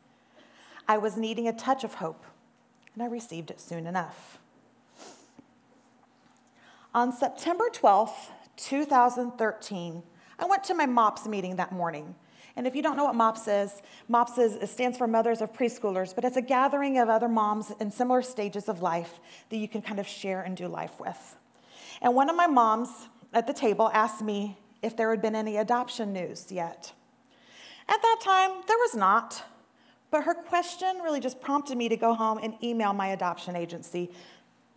I 0.87 0.99
was 0.99 1.17
needing 1.17 1.49
a 1.49 1.55
touch 1.55 1.85
of 1.85 1.95
hope, 1.95 2.23
and 2.93 3.03
I 3.03 3.07
received 3.07 3.51
it 3.51 3.63
soon 3.63 3.87
enough. 3.87 4.39
On 6.95 7.13
September 7.13 7.65
12th, 7.73 8.29
2013, 8.59 10.03
I 10.39 10.45
went 10.45 10.65
to 10.65 10.75
my 10.75 10.85
MOPS 10.85 11.27
meeting 11.27 11.57
that 11.57 11.73
morning. 11.73 12.15
And 12.57 12.67
if 12.67 12.77
you 12.77 12.83
don't 12.83 12.99
know 12.99 13.05
what 13.05 13.15
MOPS 13.15 13.49
is, 13.49 13.81
MOPS 14.09 14.37
is, 14.37 14.71
stands 14.71 14.99
for 14.99 15.07
Mothers 15.07 15.41
of 15.41 15.51
Preschoolers, 15.55 16.15
but 16.15 16.27
it's 16.27 16.37
a 16.37 16.43
gathering 16.43 16.99
of 16.99 17.09
other 17.09 17.29
moms 17.29 17.73
in 17.81 17.91
similar 17.91 18.21
stages 18.21 18.69
of 18.69 18.83
life 18.83 19.19
that 19.49 19.57
you 19.57 19.67
can 19.67 19.81
kind 19.81 19.99
of 19.99 20.07
share 20.07 20.43
and 20.43 20.59
do 20.59 20.69
life 20.69 21.01
with. 21.01 21.37
And 22.03 22.15
one 22.15 22.29
of 22.29 22.37
my 22.37 22.47
moms 22.47 22.89
at 23.33 23.47
the 23.47 23.53
table 23.53 23.91
asked 23.93 24.23
me 24.23 24.59
if 24.83 24.97
there 24.97 25.11
had 25.11 25.23
been 25.23 25.35
any 25.35 25.57
adoption 25.57 26.13
news 26.13 26.51
yet. 26.51 26.93
At 27.89 28.03
that 28.03 28.19
time, 28.21 28.51
there 28.67 28.77
was 28.79 28.95
not, 28.95 29.45
but 30.11 30.25
her 30.25 30.35
question 30.35 30.99
really 31.03 31.21
just 31.21 31.41
prompted 31.41 31.77
me 31.77 31.89
to 31.89 31.97
go 31.97 32.15
home 32.15 32.39
and 32.43 32.55
email 32.63 32.93
my 32.93 33.09
adoption 33.09 33.57
agency 33.57 34.11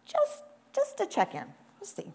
just, 0.06 0.44
just 0.74 0.98
to 0.98 1.06
check 1.06 1.36
in. 1.36 1.46
We'll 1.80 1.88
see. 1.88 2.12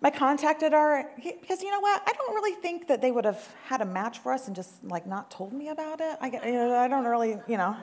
I 0.00 0.10
contacted 0.10 0.72
our, 0.74 1.10
because 1.16 1.60
you 1.60 1.70
know 1.70 1.80
what? 1.80 2.02
I 2.06 2.12
don't 2.12 2.34
really 2.34 2.54
think 2.60 2.86
that 2.86 3.00
they 3.00 3.10
would 3.10 3.24
have 3.24 3.44
had 3.64 3.80
a 3.80 3.84
match 3.84 4.20
for 4.20 4.32
us 4.32 4.46
and 4.46 4.54
just 4.54 4.84
like 4.84 5.06
not 5.06 5.30
told 5.30 5.52
me 5.52 5.70
about 5.70 6.00
it. 6.00 6.16
I, 6.20 6.28
I 6.84 6.88
don't 6.88 7.04
really, 7.04 7.36
you 7.48 7.56
know. 7.56 7.76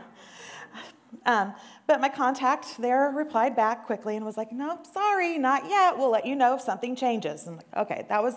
Um, 1.26 1.54
but 1.88 2.02
my 2.02 2.10
contact 2.10 2.80
there 2.80 3.12
replied 3.16 3.56
back 3.56 3.86
quickly 3.86 4.16
and 4.16 4.26
was 4.26 4.38
like, 4.38 4.52
"Nope, 4.52 4.86
sorry, 4.86 5.38
not 5.38 5.70
yet. 5.70 5.98
We'll 5.98 6.12
let 6.12 6.26
you 6.26 6.36
know 6.36 6.56
if 6.56 6.62
something 6.62 6.96
changes." 6.96 7.48
And 7.48 7.58
like, 7.58 7.78
okay, 7.78 8.06
that 8.10 8.22
was 8.24 8.36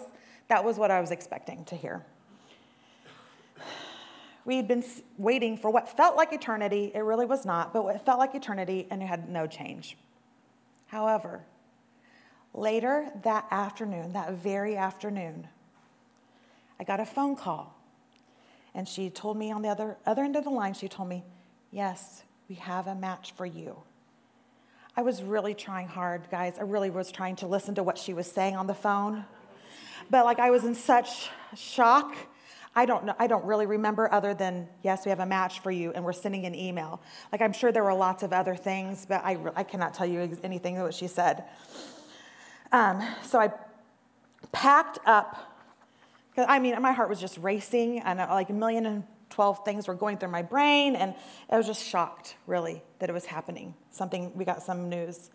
that 0.49 0.65
was 0.65 0.79
what 0.79 0.91
I 0.91 1.01
was 1.01 1.11
expecting 1.11 1.65
to 1.67 1.77
hear. 1.77 2.05
We 4.45 4.57
had 4.57 4.67
been 4.67 4.85
waiting 5.19 5.59
for 5.59 5.71
what 5.71 5.95
felt 5.95 6.17
like 6.17 6.33
eternity. 6.33 6.91
It 6.95 7.01
really 7.01 7.27
was 7.27 7.45
not, 7.45 7.73
but 7.73 7.85
it 7.87 8.05
felt 8.05 8.19
like 8.19 8.35
eternity, 8.35 8.87
and 8.91 9.03
it 9.03 9.07
had 9.07 9.29
no 9.29 9.47
change. 9.47 9.97
However, 10.87 11.45
Later 12.55 13.11
that 13.23 13.47
afternoon, 13.51 14.15
that 14.15 14.33
very 14.33 14.77
afternoon, 14.77 15.47
I 16.81 16.85
got 16.85 17.01
a 17.01 17.07
phone 17.07 17.37
call. 17.37 17.75
And 18.75 18.89
she 18.89 19.11
told 19.11 19.37
me 19.37 19.51
on 19.53 19.63
the 19.63 19.69
other, 19.69 19.97
other 20.07 20.23
end 20.23 20.37
of 20.37 20.45
the 20.45 20.51
line, 20.51 20.75
she 20.75 20.89
told 20.89 21.09
me, 21.09 21.25
Yes, 21.71 22.23
we 22.49 22.55
have 22.57 22.87
a 22.87 22.95
match 22.95 23.33
for 23.33 23.45
you. 23.45 23.77
I 24.97 25.03
was 25.03 25.23
really 25.23 25.55
trying 25.55 25.87
hard, 25.87 26.29
guys. 26.31 26.55
I 26.59 26.63
really 26.63 26.91
was 26.91 27.13
trying 27.13 27.37
to 27.37 27.47
listen 27.47 27.75
to 27.75 27.83
what 27.83 27.99
she 27.99 28.15
was 28.15 28.31
saying 28.31 28.57
on 28.57 28.67
the 28.67 28.75
phone. 28.75 29.25
But 30.11 30.25
like 30.25 30.39
I 30.39 30.51
was 30.51 30.65
in 30.65 30.75
such 30.75 31.29
shock. 31.55 32.17
I 32.75 32.87
don't 32.87 33.05
know, 33.05 33.15
I 33.19 33.27
don't 33.27 33.45
really 33.45 33.67
remember 33.67 34.13
other 34.13 34.35
than, 34.35 34.69
yes, 34.83 35.05
we 35.05 35.11
have 35.11 35.21
a 35.21 35.27
match 35.27 35.61
for 35.61 35.71
you 35.71 35.93
and 35.93 36.05
we're 36.05 36.13
sending 36.13 36.47
an 36.47 36.55
email. 36.55 37.01
Like 37.33 37.43
I'm 37.43 37.53
sure 37.53 37.71
there 37.71 37.85
were 37.85 37.95
lots 37.95 38.23
of 38.23 38.33
other 38.33 38.55
things, 38.55 39.05
but 39.07 39.23
I, 39.25 39.37
I 39.55 39.65
cannot 39.65 39.95
tell 39.95 40.07
you 40.07 40.39
anything 40.43 40.77
that 40.77 40.95
she 40.95 41.07
said. 41.07 41.45
Um, 42.73 43.03
so 43.23 43.41
I 43.41 43.51
packed 44.53 44.99
up, 45.07 45.37
I 46.37 46.61
mean, 46.61 46.81
my 46.81 46.93
heart 46.93 47.09
was 47.09 47.21
just 47.21 47.37
racing, 47.39 47.99
and 48.01 48.21
like 48.21 48.49
a 48.49 48.53
million 48.53 48.87
and 48.87 49.05
12 49.39 49.65
things 49.65 49.87
were 49.87 49.95
going 49.95 50.19
through 50.19 50.31
my 50.31 50.43
brain, 50.43 50.97
and 50.97 51.15
I 51.49 51.57
was 51.57 51.65
just 51.69 51.87
shocked, 51.87 52.35
really, 52.49 52.83
that 52.99 53.09
it 53.09 53.13
was 53.13 53.25
happening. 53.25 53.73
Something, 53.93 54.33
we 54.37 54.45
got 54.45 54.65
some 54.65 54.89
news. 54.89 55.31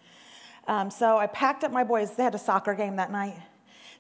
Um, 0.68 0.92
so 0.92 1.18
I 1.18 1.28
packed 1.28 1.64
up 1.64 1.72
my 1.72 1.86
boys. 1.86 2.12
They 2.12 2.24
had 2.24 2.36
a 2.36 2.38
soccer 2.38 2.74
game 2.74 2.98
that 2.98 3.14
night. 3.14 3.38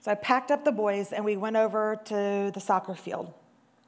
So 0.01 0.11
I 0.11 0.15
packed 0.15 0.51
up 0.51 0.65
the 0.65 0.73
boys, 0.73 1.13
and 1.13 1.23
we 1.23 1.37
went 1.37 1.55
over 1.55 2.01
to 2.03 2.51
the 2.53 2.59
soccer 2.59 2.95
field. 2.95 3.33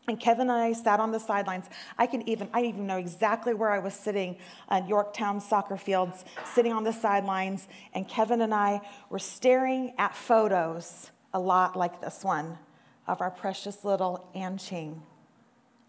And 0.07 0.17
Kevin 0.17 0.43
and 0.43 0.53
I 0.53 0.71
sat 0.71 1.01
on 1.01 1.11
the 1.11 1.19
sidelines. 1.19 1.65
I 1.97 2.07
can 2.07 2.25
even 2.29 2.47
I 2.53 2.61
even 2.61 2.87
know 2.87 2.97
exactly 2.97 3.53
where 3.53 3.71
I 3.71 3.79
was 3.79 3.93
sitting 3.93 4.37
on 4.69 4.87
Yorktown 4.87 5.41
soccer 5.41 5.75
fields, 5.75 6.23
sitting 6.45 6.71
on 6.71 6.85
the 6.85 6.93
sidelines, 6.93 7.67
and 7.93 8.07
Kevin 8.07 8.39
and 8.39 8.53
I 8.53 8.79
were 9.09 9.19
staring 9.19 9.93
at 9.97 10.15
photos 10.15 11.11
a 11.33 11.39
lot 11.41 11.75
like 11.75 11.99
this 11.99 12.23
one 12.23 12.57
of 13.05 13.19
our 13.19 13.31
precious 13.31 13.83
little 13.83 14.29
An 14.33 14.57
Qing. 14.57 15.01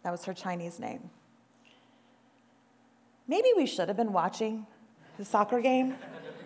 That 0.07 0.13
was 0.13 0.25
her 0.27 0.35
Chinese 0.35 0.79
name. 0.79 1.11
Maybe 3.27 3.49
we 3.57 3.67
should 3.67 3.89
have 3.89 3.97
been 3.97 4.13
watching 4.13 4.65
the 5.19 5.25
soccer 5.25 5.61
game. 5.61 5.97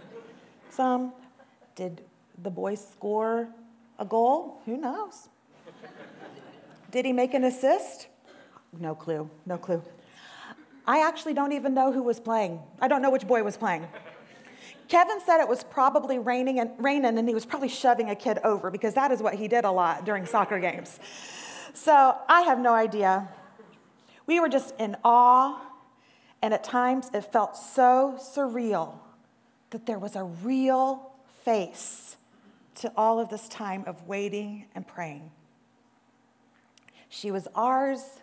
Some 0.71 1.13
did 1.75 2.01
the 2.43 2.49
boys 2.49 2.83
score 2.93 3.51
a 3.99 4.07
goal? 4.07 4.63
Who 4.65 4.79
knows? 4.79 5.29
Did 6.91 7.05
he 7.05 7.13
make 7.13 7.35
an 7.35 7.45
assist? 7.45 8.07
No 8.79 8.95
clue, 8.95 9.29
no 9.45 9.59
clue. 9.59 9.83
I 10.87 11.07
actually 11.07 11.35
don't 11.35 11.53
even 11.53 11.75
know 11.75 11.93
who 11.93 12.03
was 12.03 12.19
playing. 12.19 12.61
I 12.81 12.89
don't 12.89 13.03
know 13.03 13.11
which 13.11 13.27
boy 13.27 13.43
was 13.43 13.59
playing. 13.59 13.87
Kevin 14.89 15.21
said 15.21 15.43
it 15.43 15.49
was 15.49 15.65
probably 15.65 16.19
raining 16.19 16.61
and 16.61 16.71
raining, 16.79 17.19
and 17.19 17.29
he 17.29 17.35
was 17.35 17.45
probably 17.45 17.69
shoving 17.69 18.09
a 18.09 18.15
kid 18.15 18.39
over 18.43 18.71
because 18.71 18.95
that 18.95 19.13
is 19.13 19.21
what 19.21 19.35
he 19.35 19.49
did 19.49 19.67
a 19.67 19.71
lot 19.71 20.07
during 20.07 20.25
soccer 20.25 20.59
games. 20.59 20.99
So 21.75 22.17
I 22.27 22.41
have 22.41 22.59
no 22.59 22.73
idea. 22.73 23.29
We 24.31 24.39
were 24.39 24.49
just 24.49 24.77
in 24.79 24.97
awe, 25.03 25.61
and 26.41 26.55
at 26.55 26.63
times 26.63 27.11
it 27.13 27.23
felt 27.33 27.57
so 27.57 28.17
surreal 28.17 28.95
that 29.71 29.87
there 29.87 29.99
was 29.99 30.15
a 30.15 30.23
real 30.23 31.11
face 31.43 32.15
to 32.77 32.93
all 32.97 33.19
of 33.19 33.29
this 33.29 33.49
time 33.49 33.83
of 33.89 34.07
waiting 34.07 34.67
and 34.73 34.87
praying. 34.87 35.33
She 37.09 37.33
was 37.33 37.49
ours, 37.57 38.21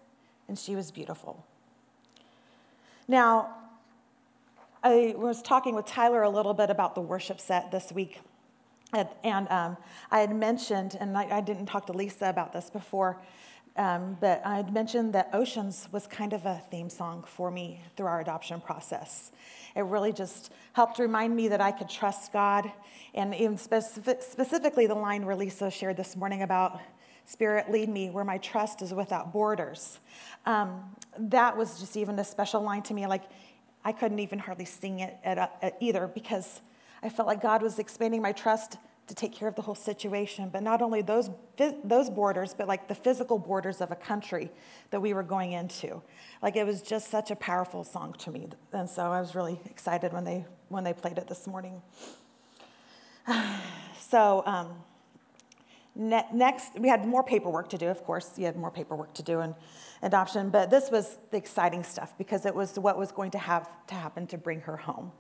and 0.48 0.58
she 0.58 0.78
was 0.78 0.92
beautiful. 0.92 1.46
Now, 3.10 3.50
I 4.86 5.14
was 5.18 5.42
talking 5.42 5.76
with 5.76 5.88
Tyler 5.88 6.24
a 6.24 6.30
little 6.30 6.54
bit 6.54 6.70
about 6.70 6.96
the 6.96 7.02
worship 7.02 7.42
set 7.42 7.70
this 7.70 7.92
week. 7.92 8.22
And, 8.94 9.10
and 9.26 9.50
um, 9.50 9.76
I 10.10 10.20
had 10.20 10.34
mentioned, 10.34 10.96
and 10.98 11.18
I, 11.18 11.40
I, 11.40 11.42
didn't 11.42 11.66
talk 11.66 11.88
to 11.88 11.92
Lisa 11.92 12.30
about 12.30 12.54
this 12.54 12.70
before, 12.70 13.20
um, 13.78 14.18
but 14.20 14.42
I 14.46 14.58
had 14.58 14.74
mentioned 14.74 15.14
that 15.14 15.30
Oceans 15.34 15.88
was 15.92 16.08
kind 16.08 16.34
of 16.34 16.46
a 16.46 16.62
theme 16.70 16.90
song 16.90 17.24
for 17.28 17.52
me 17.52 17.82
through 17.96 18.08
our 18.08 18.20
adoption 18.20 18.60
process. 18.62 19.32
It 19.76 19.82
really 19.82 20.12
just 20.12 20.52
helped 20.74 21.00
remind 21.00 21.36
me 21.36 21.48
that 21.50 21.62
I 21.62 21.72
could 21.72 21.90
trust 21.90 22.34
God, 22.34 22.72
and 23.14 23.34
even 23.36 23.58
specific, 23.58 24.22
specifically 24.22 24.88
the 24.88 24.96
line 24.96 25.26
where 25.26 25.36
Lisa 25.36 25.70
shared 25.70 25.98
this 25.98 26.16
morning 26.16 26.42
about 26.42 26.80
Spirit, 27.28 27.70
lead 27.70 27.90
me 27.90 28.10
where 28.10 28.24
my 28.24 28.38
trust 28.38 28.82
is 28.82 28.94
without 28.94 29.34
borders. 29.34 30.00
Um, 30.46 30.96
that 31.20 31.58
was 31.58 31.78
just 31.78 31.98
even 31.98 32.18
a 32.20 32.24
special 32.24 32.62
line 32.62 32.84
to 32.84 32.94
me. 32.94 33.06
Like, 33.06 33.24
I 33.84 33.92
couldn't 33.92 34.20
even 34.20 34.40
hardly 34.40 34.64
sing 34.64 35.02
it 35.02 35.18
at, 35.26 35.38
at 35.62 35.76
either 35.82 36.08
because 36.08 36.62
I 37.04 37.10
felt 37.10 37.28
like 37.28 37.42
God 37.42 37.62
was 37.62 37.80
expanding 37.80 38.22
my 38.22 38.32
trust 38.32 38.78
to 39.08 39.16
take 39.16 39.34
care 39.34 39.48
of 39.48 39.56
the 39.56 39.62
whole 39.62 39.76
situation. 39.76 40.50
But 40.50 40.64
not 40.64 40.82
only 40.82 41.02
those, 41.02 41.30
those 41.84 42.10
borders, 42.10 42.54
but 42.54 42.68
like 42.68 42.88
the 42.88 42.96
physical 42.96 43.40
borders 43.40 43.82
of 43.82 43.92
a 43.92 43.96
country 43.96 44.52
that 44.92 45.02
we 45.02 45.14
were 45.14 45.24
going 45.24 45.54
into. 45.54 46.02
Like 46.42 46.56
it 46.56 46.66
was 46.66 46.82
just 46.82 47.10
such 47.10 47.32
a 47.32 47.36
powerful 47.36 47.84
song 47.84 48.14
to 48.20 48.32
me. 48.32 48.48
And 48.74 48.90
so 48.90 49.04
I 49.04 49.22
was 49.22 49.34
really 49.34 49.60
excited 49.66 50.14
when 50.14 50.26
they, 50.26 50.46
when 50.70 50.84
they 50.84 50.94
played 50.94 51.18
it 51.18 51.28
this 51.28 51.48
morning. 51.48 51.82
so, 54.00 54.44
um, 54.46 54.74
next, 55.96 56.78
we 56.78 56.90
had 56.90 57.06
more 57.06 57.24
paperwork 57.24 57.70
to 57.70 57.78
do, 57.78 57.88
of 57.88 58.04
course. 58.04 58.34
You 58.38 58.46
had 58.46 58.56
more 58.56 58.72
paperwork 58.72 59.14
to 59.16 59.24
do 59.24 59.40
in 59.40 59.56
adoption, 60.02 60.50
but 60.50 60.70
this 60.70 60.92
was 60.92 61.18
the 61.32 61.38
exciting 61.38 61.84
stuff 61.84 62.14
because 62.18 62.46
it 62.46 62.54
was 62.54 62.78
what 62.78 62.98
was 62.98 63.12
going 63.12 63.32
to 63.32 63.40
have 63.40 63.68
to 63.88 63.96
happen 63.96 64.28
to 64.28 64.38
bring 64.38 64.62
her 64.62 64.78
home. 64.78 65.12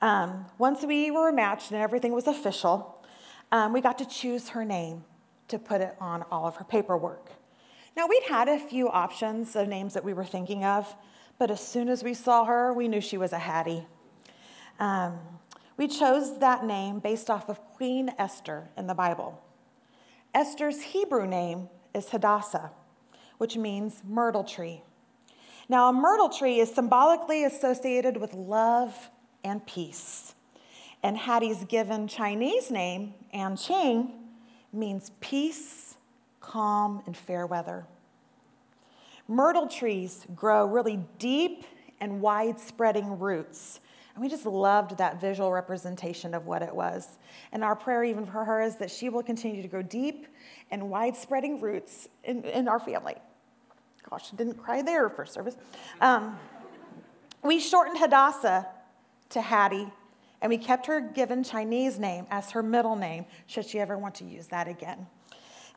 Um, 0.00 0.46
once 0.58 0.82
we 0.82 1.10
were 1.10 1.32
matched 1.32 1.70
and 1.70 1.80
everything 1.80 2.12
was 2.12 2.26
official, 2.26 3.01
um, 3.52 3.72
we 3.72 3.80
got 3.80 3.98
to 3.98 4.06
choose 4.06 4.48
her 4.48 4.64
name 4.64 5.04
to 5.48 5.58
put 5.58 5.80
it 5.80 5.94
on 6.00 6.24
all 6.32 6.46
of 6.46 6.56
her 6.56 6.64
paperwork. 6.64 7.30
Now, 7.96 8.08
we'd 8.08 8.24
had 8.24 8.48
a 8.48 8.58
few 8.58 8.88
options 8.88 9.54
of 9.54 9.68
names 9.68 9.92
that 9.94 10.02
we 10.02 10.14
were 10.14 10.24
thinking 10.24 10.64
of, 10.64 10.96
but 11.38 11.50
as 11.50 11.60
soon 11.60 11.88
as 11.88 12.02
we 12.02 12.14
saw 12.14 12.46
her, 12.46 12.72
we 12.72 12.88
knew 12.88 13.02
she 13.02 13.18
was 13.18 13.32
a 13.32 13.38
Hattie. 13.38 13.86
Um, 14.80 15.18
we 15.76 15.86
chose 15.88 16.38
that 16.38 16.64
name 16.64 16.98
based 17.00 17.28
off 17.28 17.48
of 17.50 17.60
Queen 17.74 18.10
Esther 18.18 18.70
in 18.76 18.86
the 18.86 18.94
Bible. 18.94 19.42
Esther's 20.34 20.80
Hebrew 20.80 21.26
name 21.26 21.68
is 21.94 22.08
Hadassah, 22.08 22.70
which 23.36 23.56
means 23.56 24.02
myrtle 24.08 24.44
tree. 24.44 24.82
Now, 25.68 25.90
a 25.90 25.92
myrtle 25.92 26.30
tree 26.30 26.58
is 26.60 26.74
symbolically 26.74 27.44
associated 27.44 28.16
with 28.16 28.32
love 28.32 29.10
and 29.44 29.64
peace. 29.66 30.31
And 31.02 31.16
Hattie's 31.16 31.64
given 31.64 32.06
Chinese 32.06 32.70
name, 32.70 33.14
Anqing, 33.34 34.12
means 34.72 35.10
peace, 35.20 35.96
calm, 36.40 37.02
and 37.06 37.16
fair 37.16 37.46
weather. 37.46 37.86
Myrtle 39.28 39.66
trees 39.66 40.26
grow 40.34 40.66
really 40.66 41.00
deep 41.18 41.64
and 42.00 42.20
wide 42.20 42.60
spreading 42.60 43.18
roots 43.18 43.80
and 44.14 44.22
we 44.22 44.28
just 44.28 44.44
loved 44.44 44.98
that 44.98 45.20
visual 45.20 45.50
representation 45.50 46.34
of 46.34 46.46
what 46.46 46.62
it 46.62 46.74
was. 46.74 47.16
And 47.50 47.64
our 47.64 47.74
prayer, 47.74 48.04
even 48.04 48.26
for 48.26 48.44
her, 48.44 48.60
is 48.60 48.76
that 48.76 48.90
she 48.90 49.08
will 49.08 49.22
continue 49.22 49.62
to 49.62 49.68
grow 49.68 49.82
deep 49.82 50.26
and 50.70 50.90
wide 50.90 51.16
spreading 51.16 51.60
roots 51.60 52.08
in, 52.24 52.44
in 52.44 52.68
our 52.68 52.78
family. 52.78 53.14
Gosh, 54.10 54.30
I 54.32 54.36
didn't 54.36 54.58
cry 54.58 54.82
there 54.82 55.08
for 55.08 55.24
service. 55.24 55.56
Um, 56.00 56.38
we 57.42 57.58
shortened 57.58 57.98
Hadassah 57.98 58.68
to 59.30 59.40
Hattie, 59.40 59.90
and 60.42 60.50
we 60.50 60.58
kept 60.58 60.86
her 60.86 61.00
given 61.00 61.44
Chinese 61.44 61.98
name 61.98 62.26
as 62.30 62.50
her 62.50 62.62
middle 62.62 62.96
name, 62.96 63.24
should 63.46 63.64
she 63.64 63.78
ever 63.78 63.96
want 63.96 64.16
to 64.16 64.24
use 64.24 64.48
that 64.48 64.68
again. 64.68 65.06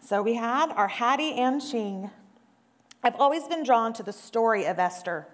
So 0.01 0.21
we 0.21 0.33
had 0.33 0.71
our 0.71 0.87
Hattie 0.87 1.33
Anqing. 1.33 2.09
I've 3.03 3.15
always 3.15 3.47
been 3.47 3.63
drawn 3.63 3.93
to 3.93 4.03
the 4.03 4.11
story 4.11 4.65
of 4.65 4.79
Esther. 4.79 5.27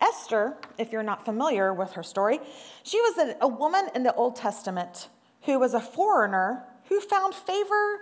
Esther, 0.00 0.56
if 0.78 0.90
you're 0.90 1.02
not 1.02 1.24
familiar 1.24 1.72
with 1.72 1.92
her 1.92 2.02
story, 2.02 2.40
she 2.82 3.00
was 3.00 3.18
a, 3.18 3.36
a 3.42 3.48
woman 3.48 3.88
in 3.94 4.02
the 4.02 4.14
Old 4.14 4.34
Testament 4.34 5.08
who 5.42 5.58
was 5.58 5.74
a 5.74 5.80
foreigner 5.80 6.64
who 6.88 7.00
found 7.00 7.34
favor 7.34 8.00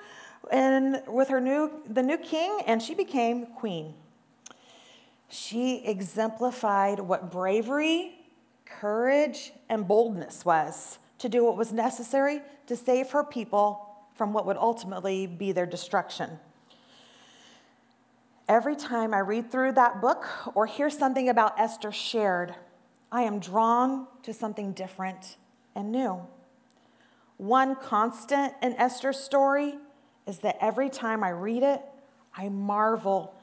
in, 0.52 1.02
with 1.08 1.28
her 1.28 1.40
new, 1.40 1.70
the 1.88 2.02
new 2.02 2.18
king, 2.18 2.60
and 2.66 2.80
she 2.80 2.94
became 2.94 3.46
queen. 3.46 3.94
She 5.28 5.84
exemplified 5.84 7.00
what 7.00 7.30
bravery, 7.30 8.21
courage, 8.80 9.52
and 9.68 9.86
boldness 9.86 10.44
was 10.44 10.98
to 11.18 11.28
do 11.28 11.44
what 11.44 11.56
was 11.56 11.72
necessary 11.72 12.40
to 12.66 12.76
save 12.76 13.10
her 13.10 13.24
people 13.24 13.88
from 14.14 14.32
what 14.32 14.46
would 14.46 14.56
ultimately 14.56 15.26
be 15.26 15.52
their 15.52 15.66
destruction. 15.66 16.38
Every 18.48 18.76
time 18.76 19.14
I 19.14 19.20
read 19.20 19.50
through 19.50 19.72
that 19.72 20.00
book 20.00 20.26
or 20.54 20.66
hear 20.66 20.90
something 20.90 21.28
about 21.28 21.58
Esther 21.58 21.92
shared, 21.92 22.54
I 23.10 23.22
am 23.22 23.38
drawn 23.38 24.06
to 24.24 24.34
something 24.34 24.72
different 24.72 25.36
and 25.74 25.92
new. 25.92 26.20
One 27.36 27.76
constant 27.76 28.54
in 28.62 28.74
Esther's 28.74 29.18
story 29.18 29.74
is 30.26 30.38
that 30.38 30.58
every 30.60 30.90
time 30.90 31.24
I 31.24 31.30
read 31.30 31.62
it, 31.62 31.82
I 32.36 32.48
marvel 32.48 33.34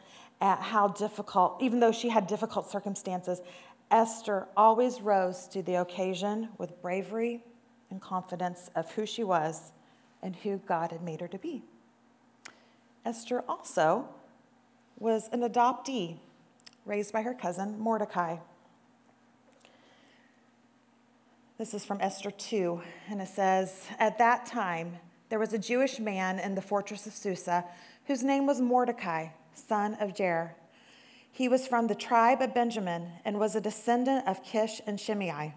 at 0.42 0.60
how 0.60 0.88
difficult, 0.88 1.62
even 1.62 1.80
though 1.80 1.92
she 1.92 2.10
had 2.10 2.28
difficult 2.28 2.70
circumstances, 2.70 3.42
Esther 3.92 4.48
always 4.56 5.02
rose 5.02 5.48
to 5.48 5.62
the 5.64 5.76
occasion 5.76 6.50
with 6.58 6.82
bravery 6.82 7.44
and 7.90 8.02
confidence 8.02 8.70
of 8.76 8.92
who 8.92 9.06
she 9.06 9.24
was 9.24 9.72
and 10.22 10.36
who 10.38 10.58
God 10.58 10.92
had 10.92 11.02
made 11.02 11.22
her 11.22 11.28
to 11.28 11.40
be. 11.40 11.64
Esther 13.06 13.44
also 13.48 14.08
was 15.00 15.30
an 15.32 15.42
adoptee 15.42 16.18
raised 16.86 17.14
by 17.14 17.22
her 17.22 17.34
cousin 17.34 17.80
Mordecai. 17.80 18.38
This 21.58 21.74
is 21.74 21.84
from 21.84 22.00
Esther 22.00 22.32
2, 22.32 22.82
and 23.10 23.22
it 23.22 23.28
says 23.28 23.86
At 23.98 24.18
that 24.20 24.46
time, 24.46 24.98
there 25.30 25.40
was 25.40 25.54
a 25.54 25.58
Jewish 25.58 26.00
man 26.00 26.40
in 26.40 26.56
the 26.56 26.62
fortress 26.62 27.06
of 27.06 27.14
Susa 27.14 27.66
whose 28.06 28.24
name 28.24 28.46
was 28.46 28.62
Mordecai, 28.62 29.28
son 29.54 29.96
of 29.96 30.14
Jair. 30.14 30.52
He 31.32 31.48
was 31.48 31.68
from 31.68 31.88
the 31.88 31.96
tribe 31.96 32.42
of 32.42 32.54
Benjamin 32.54 33.12
and 33.24 33.40
was 33.40 33.56
a 33.56 33.62
descendant 33.62 34.28
of 34.28 34.44
Kish 34.44 34.82
and 34.86 35.00
Shimei. 35.00 35.54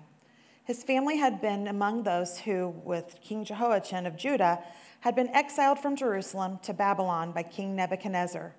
His 0.65 0.85
family 0.85 1.17
had 1.17 1.41
been 1.41 1.67
among 1.67 2.03
those 2.03 2.39
who, 2.39 2.69
with 2.85 3.17
King 3.21 3.45
Jehoiachin 3.45 4.07
of 4.07 4.17
Judah, 4.17 4.61
had 5.01 5.17
been 5.17 5.29
exiled 5.31 5.81
from 5.81 5.97
Jerusalem 5.97 6.61
to 6.63 6.73
Babylon 6.73 7.33
by 7.33 7.43
King 7.43 7.75
Nebuchadnezzar. 7.75 8.55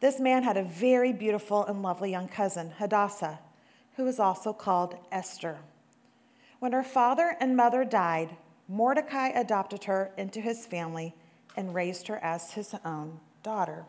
This 0.00 0.20
man 0.20 0.42
had 0.42 0.56
a 0.56 0.64
very 0.64 1.12
beautiful 1.12 1.64
and 1.64 1.82
lovely 1.82 2.10
young 2.10 2.28
cousin, 2.28 2.72
Hadassah, 2.72 3.38
who 3.96 4.04
was 4.04 4.18
also 4.18 4.52
called 4.52 4.96
Esther. 5.10 5.58
When 6.58 6.72
her 6.72 6.82
father 6.82 7.36
and 7.40 7.56
mother 7.56 7.84
died, 7.84 8.36
Mordecai 8.68 9.28
adopted 9.28 9.84
her 9.84 10.12
into 10.18 10.40
his 10.40 10.66
family 10.66 11.14
and 11.56 11.74
raised 11.74 12.08
her 12.08 12.18
as 12.18 12.52
his 12.52 12.74
own 12.84 13.20
daughter. 13.42 13.84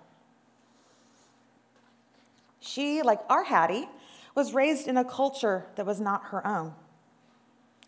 She, 2.66 3.02
like 3.02 3.20
our 3.30 3.44
Hattie, 3.44 3.90
was 4.36 4.54
raised 4.54 4.88
in 4.88 4.96
a 4.96 5.04
culture 5.04 5.66
that 5.76 5.86
was 5.86 6.00
not 6.00 6.26
her 6.28 6.46
own. 6.48 6.74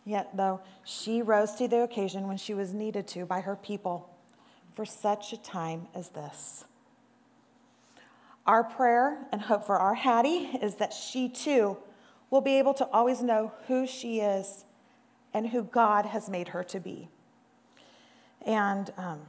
Yet, 0.04 0.36
though, 0.36 0.60
she 0.84 1.22
rose 1.22 1.54
to 1.54 1.68
the 1.68 1.82
occasion 1.82 2.28
when 2.28 2.38
she 2.38 2.54
was 2.54 2.74
needed 2.74 3.08
to 3.10 3.26
by 3.26 3.42
her 3.42 3.56
people 3.56 4.10
for 4.76 4.86
such 4.86 5.32
a 5.32 5.38
time 5.38 5.88
as 5.96 6.10
this. 6.10 6.66
Our 8.46 8.66
prayer 8.66 9.26
and 9.32 9.42
hope 9.42 9.66
for 9.66 9.80
our 9.80 9.96
Hattie 9.96 10.50
is 10.62 10.76
that 10.76 10.94
she 10.94 11.30
too 11.30 11.78
will 12.30 12.42
be 12.42 12.60
able 12.60 12.74
to 12.76 12.86
always 12.88 13.24
know 13.24 13.54
who 13.68 13.88
she 13.88 14.20
is 14.20 14.66
and 15.34 15.48
who 15.48 15.64
God 15.64 16.06
has 16.06 16.30
made 16.30 16.50
her 16.50 16.64
to 16.66 16.80
be. 16.82 17.08
And 18.46 18.92
um, 18.98 19.22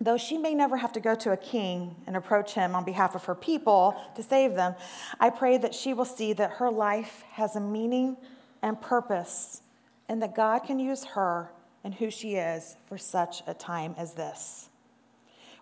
though 0.00 0.16
she 0.16 0.36
may 0.36 0.54
never 0.54 0.76
have 0.76 0.92
to 0.92 1.00
go 1.00 1.14
to 1.14 1.32
a 1.32 1.36
king 1.36 1.96
and 2.06 2.16
approach 2.16 2.52
him 2.54 2.74
on 2.74 2.84
behalf 2.84 3.14
of 3.14 3.24
her 3.24 3.34
people 3.34 3.96
to 4.14 4.22
save 4.22 4.54
them, 4.54 4.74
I 5.18 5.30
pray 5.30 5.56
that 5.58 5.74
she 5.74 5.94
will 5.94 6.04
see 6.04 6.32
that 6.34 6.52
her 6.52 6.70
life 6.70 7.24
has 7.32 7.56
a 7.56 7.60
meaning 7.60 8.16
and 8.62 8.80
purpose 8.80 9.62
and 10.08 10.22
that 10.22 10.34
God 10.34 10.60
can 10.60 10.78
use 10.78 11.04
her 11.04 11.50
and 11.82 11.94
who 11.94 12.10
she 12.10 12.34
is 12.34 12.76
for 12.86 12.98
such 12.98 13.42
a 13.46 13.54
time 13.54 13.94
as 13.96 14.14
this. 14.14 14.68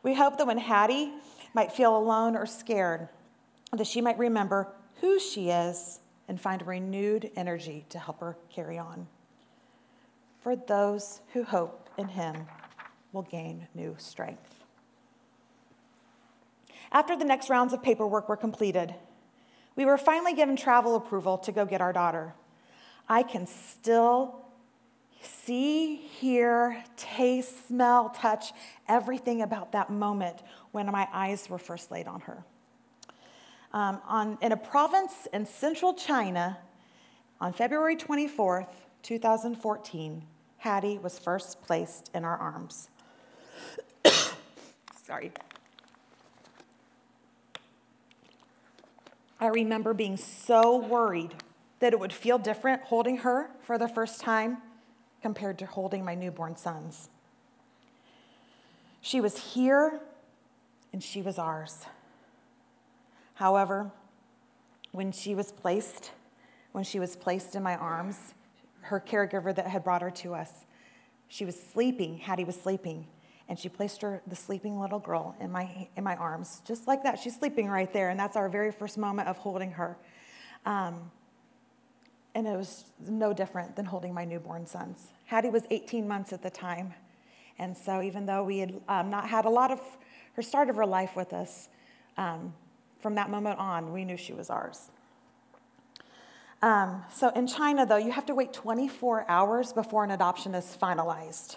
We 0.03 0.15
hope 0.15 0.37
that 0.39 0.47
when 0.47 0.59
Hattie 0.59 1.13
might 1.55 1.73
feel 1.73 1.97
alone 1.97 2.37
or 2.37 2.47
scared, 2.47 3.09
that 3.73 3.87
she 3.87 4.01
might 4.01 4.19
remember 4.19 4.69
who 5.01 5.19
she 5.19 5.51
is 5.51 6.01
and 6.29 6.41
find 6.41 6.67
renewed 6.67 7.31
energy 7.37 7.85
to 7.91 7.99
help 7.99 8.21
her 8.21 8.37
carry 8.51 8.79
on. 8.79 9.07
For 10.41 10.57
those 10.57 11.21
who 11.33 11.45
hope 11.45 11.89
in 11.97 12.09
him 12.09 12.47
will 13.15 13.23
gain 13.23 13.69
new 13.75 13.95
strength. 13.99 14.65
After 16.93 17.17
the 17.17 17.25
next 17.25 17.49
rounds 17.49 17.73
of 17.73 17.83
paperwork 17.83 18.29
were 18.29 18.37
completed, 18.37 18.95
we 19.77 19.85
were 19.85 19.97
finally 19.97 20.35
given 20.35 20.57
travel 20.57 20.97
approval 20.97 21.39
to 21.39 21.53
go 21.53 21.65
get 21.65 21.81
our 21.81 21.93
daughter. 21.93 22.35
I 23.09 23.23
can 23.23 23.47
still 23.47 24.45
see, 25.23 25.97
hear, 25.97 26.85
taste, 26.97 27.69
smell, 27.69 28.11
touch 28.11 28.53
everything 28.89 29.43
about 29.43 29.73
that 29.73 29.91
moment 29.91 30.43
when 30.73 30.87
my 30.87 31.09
eyes 31.13 31.49
were 31.49 31.59
first 31.59 31.91
laid 31.91 32.07
on 32.07 32.21
her. 32.21 32.45
Um, 33.73 34.01
on, 34.07 34.39
in 34.41 34.53
a 34.53 34.57
province 34.57 35.27
in 35.33 35.47
central 35.47 35.95
China, 35.95 36.59
on 37.41 37.53
February 37.53 37.97
24th, 37.97 38.69
2014, 39.03 40.25
Hattie 40.59 40.99
was 40.99 41.19
first 41.19 41.61
placed 41.63 42.11
in 42.15 42.25
our 42.25 42.37
arms. 42.37 42.89
Sorry. 45.05 45.33
I 49.41 49.49
remember 49.49 49.93
being 49.93 50.17
so 50.17 50.79
worried 50.79 51.35
that 51.81 51.93
it 51.93 52.01
would 52.01 52.13
feel 52.13 52.39
different 52.39 52.83
holding 52.83 53.19
her 53.19 53.51
for 53.61 53.77
the 53.77 53.89
first 53.89 54.21
time 54.21 54.59
compared 55.21 55.59
to 55.59 55.67
holding 55.67 56.05
my 56.05 56.15
newborn 56.15 56.57
sons. 56.57 57.11
She 59.01 59.21
was 59.21 59.53
here 59.53 60.01
and 60.93 61.03
she 61.03 61.21
was 61.21 61.39
ours. 61.39 61.85
However, 63.35 63.91
when 64.93 65.13
she 65.13 65.35
was 65.35 65.53
placed, 65.53 66.13
when 66.73 66.85
she 66.85 66.99
was 67.01 67.17
placed 67.17 67.55
in 67.55 67.63
my 67.63 67.77
arms, 67.77 68.33
her 68.83 69.01
caregiver 69.01 69.55
that 69.55 69.67
had 69.67 69.85
brought 69.85 70.03
her 70.03 70.11
to 70.11 70.35
us, 70.35 70.65
she 71.29 71.45
was 71.45 71.61
sleeping, 71.61 72.19
Hattie 72.19 72.45
was 72.45 72.59
sleeping, 72.59 73.07
and 73.49 73.59
she 73.59 73.69
placed 73.69 74.01
her, 74.03 74.23
the 74.27 74.37
sleeping 74.37 74.81
little 74.81 74.99
girl, 74.99 75.37
in 75.41 75.53
my, 75.53 75.89
in 75.97 76.05
my 76.05 76.17
arms, 76.17 76.63
just 76.67 76.87
like 76.87 77.03
that. 77.03 77.19
She's 77.19 77.37
sleeping 77.37 77.69
right 77.69 77.93
there, 77.93 78.09
and 78.09 78.19
that's 78.19 78.37
our 78.37 78.49
very 78.49 78.73
first 78.73 78.97
moment 78.97 79.29
of 79.29 79.37
holding 79.37 79.73
her. 79.73 79.97
Um, 80.65 81.11
and 82.35 82.47
it 82.47 82.57
was 82.57 82.85
no 83.07 83.33
different 83.33 83.77
than 83.77 83.85
holding 83.85 84.13
my 84.13 84.25
newborn 84.25 84.67
sons. 84.67 85.09
Hattie 85.27 85.51
was 85.51 85.65
18 85.71 86.09
months 86.09 86.33
at 86.33 86.43
the 86.43 86.51
time. 86.51 86.95
And 87.59 87.77
so, 87.77 88.03
even 88.03 88.27
though 88.27 88.43
we 88.43 88.59
had 88.59 88.81
um, 88.89 89.11
not 89.11 89.29
had 89.29 89.45
a 89.45 89.51
lot 89.51 89.71
of 89.71 89.81
her 90.35 90.43
start 90.43 90.69
of 90.69 90.77
her 90.77 90.87
life 90.87 91.15
with 91.15 91.33
us, 91.33 91.69
um, 92.17 92.53
from 92.99 93.15
that 93.15 93.31
moment 93.31 93.59
on, 93.59 93.93
we 93.93 94.05
knew 94.05 94.17
she 94.17 94.33
was 94.33 94.51
ours. 94.51 94.91
Um, 96.63 97.05
so, 97.13 97.29
in 97.29 97.47
China, 97.47 97.87
though, 97.87 97.99
you 97.99 98.11
have 98.11 98.27
to 98.27 98.35
wait 98.35 98.53
24 98.53 99.27
hours 99.29 99.73
before 99.73 100.03
an 100.03 100.11
adoption 100.11 100.55
is 100.55 100.77
finalized. 100.81 101.57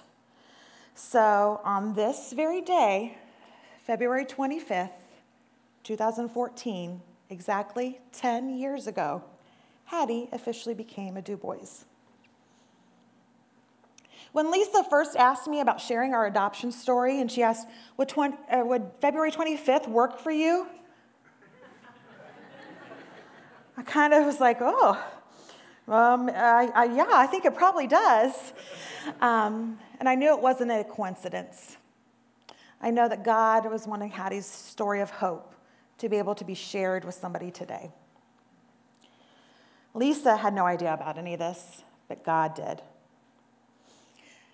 So, 1.00 1.62
on 1.64 1.94
this 1.94 2.34
very 2.34 2.60
day, 2.60 3.20
February 3.86 4.26
25th, 4.26 4.90
2014, 5.84 7.02
exactly 7.30 8.00
10 8.14 8.58
years 8.58 8.88
ago, 8.88 9.24
Hattie 9.86 10.28
officially 10.32 10.74
became 10.74 11.16
a 11.16 11.22
DuBois. 11.22 11.86
When 14.32 14.50
Lisa 14.50 14.84
first 14.90 15.16
asked 15.16 15.48
me 15.48 15.60
about 15.60 15.80
sharing 15.80 16.16
our 16.16 16.26
adoption 16.26 16.72
story, 16.72 17.22
and 17.22 17.32
she 17.32 17.44
asked, 17.44 17.68
Would, 17.98 18.10
20, 18.10 18.36
uh, 18.52 18.66
would 18.66 18.90
February 19.00 19.32
25th 19.32 19.88
work 19.88 20.18
for 20.18 20.32
you? 20.32 20.66
I 23.78 23.84
kind 23.84 24.16
of 24.16 24.26
was 24.26 24.40
like, 24.40 24.58
Oh, 24.62 25.00
um, 25.88 26.30
I, 26.30 26.69
I, 26.76 26.86
yeah, 26.86 27.08
I 27.10 27.28
think 27.28 27.45
it 27.45 27.56
probably 27.56 27.88
does. 27.88 28.34
Um, 29.21 29.80
and 30.00 30.10
I 30.10 30.15
knew 30.15 30.36
it 30.36 30.41
wasn't 30.41 30.71
a 30.71 30.84
coincidence. 30.84 31.78
I 32.82 32.91
know 32.91 33.08
that 33.08 33.23
God 33.23 33.69
was 33.71 33.88
wanting 33.88 34.10
Hattie's 34.10 34.45
story 34.45 35.02
of 35.02 35.10
hope 35.10 35.56
to 35.97 36.10
be 36.10 36.17
able 36.17 36.36
to 36.36 36.45
be 36.45 36.54
shared 36.54 37.06
with 37.06 37.15
somebody 37.15 37.52
today. 37.52 37.91
Lisa 39.93 40.38
had 40.38 40.54
no 40.54 40.65
idea 40.65 40.93
about 40.93 41.17
any 41.17 41.34
of 41.34 41.39
this, 41.39 41.82
but 42.08 42.23
God 42.23 42.54
did. 42.54 42.82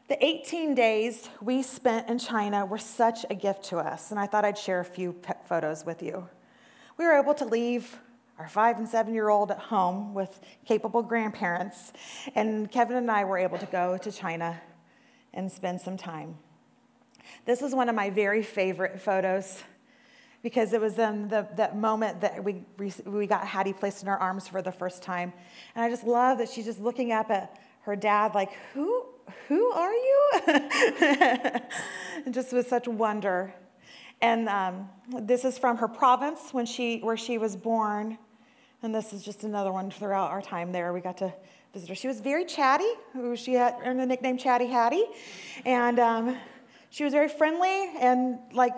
The 0.07 0.23
18 0.23 0.75
days 0.75 1.29
we 1.41 1.63
spent 1.63 2.09
in 2.09 2.19
China 2.19 2.65
were 2.65 2.77
such 2.77 3.25
a 3.29 3.35
gift 3.35 3.65
to 3.65 3.77
us, 3.77 4.11
and 4.11 4.19
I 4.19 4.27
thought 4.27 4.45
I'd 4.45 4.57
share 4.57 4.79
a 4.79 4.85
few 4.85 5.15
photos 5.45 5.85
with 5.85 6.03
you. 6.03 6.29
We 6.97 7.05
were 7.05 7.17
able 7.17 7.33
to 7.35 7.45
leave 7.45 7.99
our 8.43 8.49
five 8.49 8.77
and 8.77 8.89
seven 8.89 9.13
year 9.13 9.29
old 9.29 9.51
at 9.51 9.57
home 9.57 10.13
with 10.13 10.41
capable 10.65 11.01
grandparents, 11.01 11.93
and 12.35 12.69
Kevin 12.69 12.97
and 12.97 13.09
I 13.09 13.23
were 13.23 13.37
able 13.37 13.57
to 13.57 13.65
go 13.67 13.97
to 13.97 14.11
China 14.11 14.61
and 15.33 15.49
spend 15.49 15.79
some 15.79 15.95
time. 15.95 16.35
This 17.45 17.61
is 17.61 17.73
one 17.73 17.87
of 17.87 17.95
my 17.95 18.09
very 18.09 18.43
favorite 18.43 18.99
photos 18.99 19.63
because 20.41 20.73
it 20.73 20.81
was 20.81 20.99
in 20.99 21.29
the, 21.29 21.47
that 21.55 21.77
moment 21.77 22.19
that 22.19 22.43
we, 22.43 22.65
we 23.05 23.27
got 23.27 23.47
Hattie 23.47 23.71
placed 23.71 24.03
in 24.03 24.09
our 24.09 24.17
arms 24.17 24.49
for 24.49 24.61
the 24.61 24.73
first 24.73 25.01
time. 25.01 25.31
And 25.73 25.85
I 25.85 25.89
just 25.89 26.03
love 26.03 26.37
that 26.39 26.49
she's 26.49 26.65
just 26.65 26.81
looking 26.81 27.13
up 27.13 27.31
at 27.31 27.61
her 27.83 27.95
dad, 27.95 28.35
like, 28.35 28.51
who, 28.73 29.05
who 29.47 29.71
are 29.71 29.93
you? 29.93 30.31
and 32.25 32.31
just 32.33 32.51
with 32.51 32.67
such 32.67 32.89
wonder. 32.89 33.53
And 34.21 34.49
um, 34.49 34.89
this 35.21 35.45
is 35.45 35.57
from 35.57 35.77
her 35.77 35.87
province 35.87 36.53
when 36.53 36.65
she, 36.65 36.99
where 36.99 37.15
she 37.15 37.37
was 37.37 37.55
born. 37.55 38.17
And 38.83 38.93
this 38.93 39.13
is 39.13 39.23
just 39.23 39.45
another 39.45 39.71
one 39.71 39.89
throughout 39.89 40.29
our 40.31 40.41
time 40.41 40.73
there. 40.73 40.91
We 40.91 40.99
got 40.99 41.17
to 41.19 41.33
visit 41.73 41.87
her. 41.87 41.95
She 41.95 42.09
was 42.09 42.19
very 42.19 42.43
chatty. 42.43 42.89
She 43.35 43.53
had 43.53 43.77
earned 43.81 43.97
the 43.97 44.05
nickname 44.05 44.37
Chatty 44.37 44.67
Hattie. 44.67 45.05
And 45.65 45.99
um, 45.99 46.37
she 46.89 47.05
was 47.05 47.13
very 47.13 47.29
friendly 47.29 47.93
and 47.97 48.39
like 48.51 48.73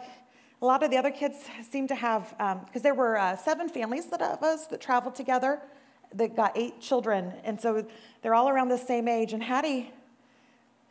a 0.62 0.66
lot 0.66 0.84
of 0.84 0.92
the 0.92 0.98
other 0.98 1.10
kids 1.10 1.38
seemed 1.68 1.90
to 1.90 1.96
have, 1.96 2.30
because 2.38 2.76
um, 2.76 2.82
there 2.84 2.94
were 2.94 3.18
uh, 3.18 3.36
seven 3.36 3.68
families 3.68 4.06
that 4.12 4.22
of 4.22 4.44
us 4.44 4.68
that 4.68 4.80
traveled 4.80 5.16
together 5.16 5.60
that 6.14 6.36
got 6.36 6.56
eight 6.56 6.80
children. 6.80 7.34
And 7.44 7.60
so 7.60 7.84
they're 8.22 8.36
all 8.36 8.48
around 8.48 8.70
the 8.70 8.78
same 8.78 9.08
age. 9.08 9.34
And 9.34 9.42
Hattie, 9.42 9.92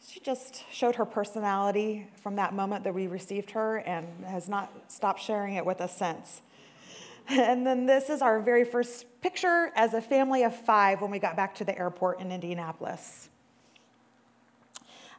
she 0.08 0.18
just 0.18 0.64
showed 0.72 0.96
her 0.96 1.04
personality 1.04 2.08
from 2.16 2.34
that 2.34 2.52
moment 2.52 2.82
that 2.82 2.92
we 2.92 3.06
received 3.06 3.52
her 3.52 3.76
and 3.78 4.08
has 4.26 4.48
not 4.48 4.72
stopped 4.88 5.22
sharing 5.22 5.54
it 5.54 5.64
with 5.64 5.80
us 5.80 5.96
since. 5.96 6.42
And 7.28 7.66
then 7.66 7.86
this 7.86 8.10
is 8.10 8.20
our 8.20 8.40
very 8.40 8.64
first 8.64 9.06
picture 9.22 9.72
as 9.74 9.94
a 9.94 10.00
family 10.00 10.42
of 10.42 10.54
five 10.54 11.00
when 11.00 11.10
we 11.10 11.18
got 11.18 11.36
back 11.36 11.54
to 11.56 11.64
the 11.64 11.76
airport 11.78 12.20
in 12.20 12.30
Indianapolis. 12.30 13.30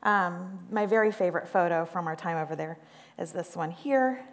Um, 0.03 0.59
my 0.69 0.85
very 0.85 1.11
favorite 1.11 1.47
photo 1.47 1.83
from 1.83 2.05
our 2.05 2.15
time 2.15 2.37
over 2.37 2.55
there 2.55 2.77
is 3.17 3.31
this 3.31 3.55
one 3.55 3.71
here. 3.71 4.23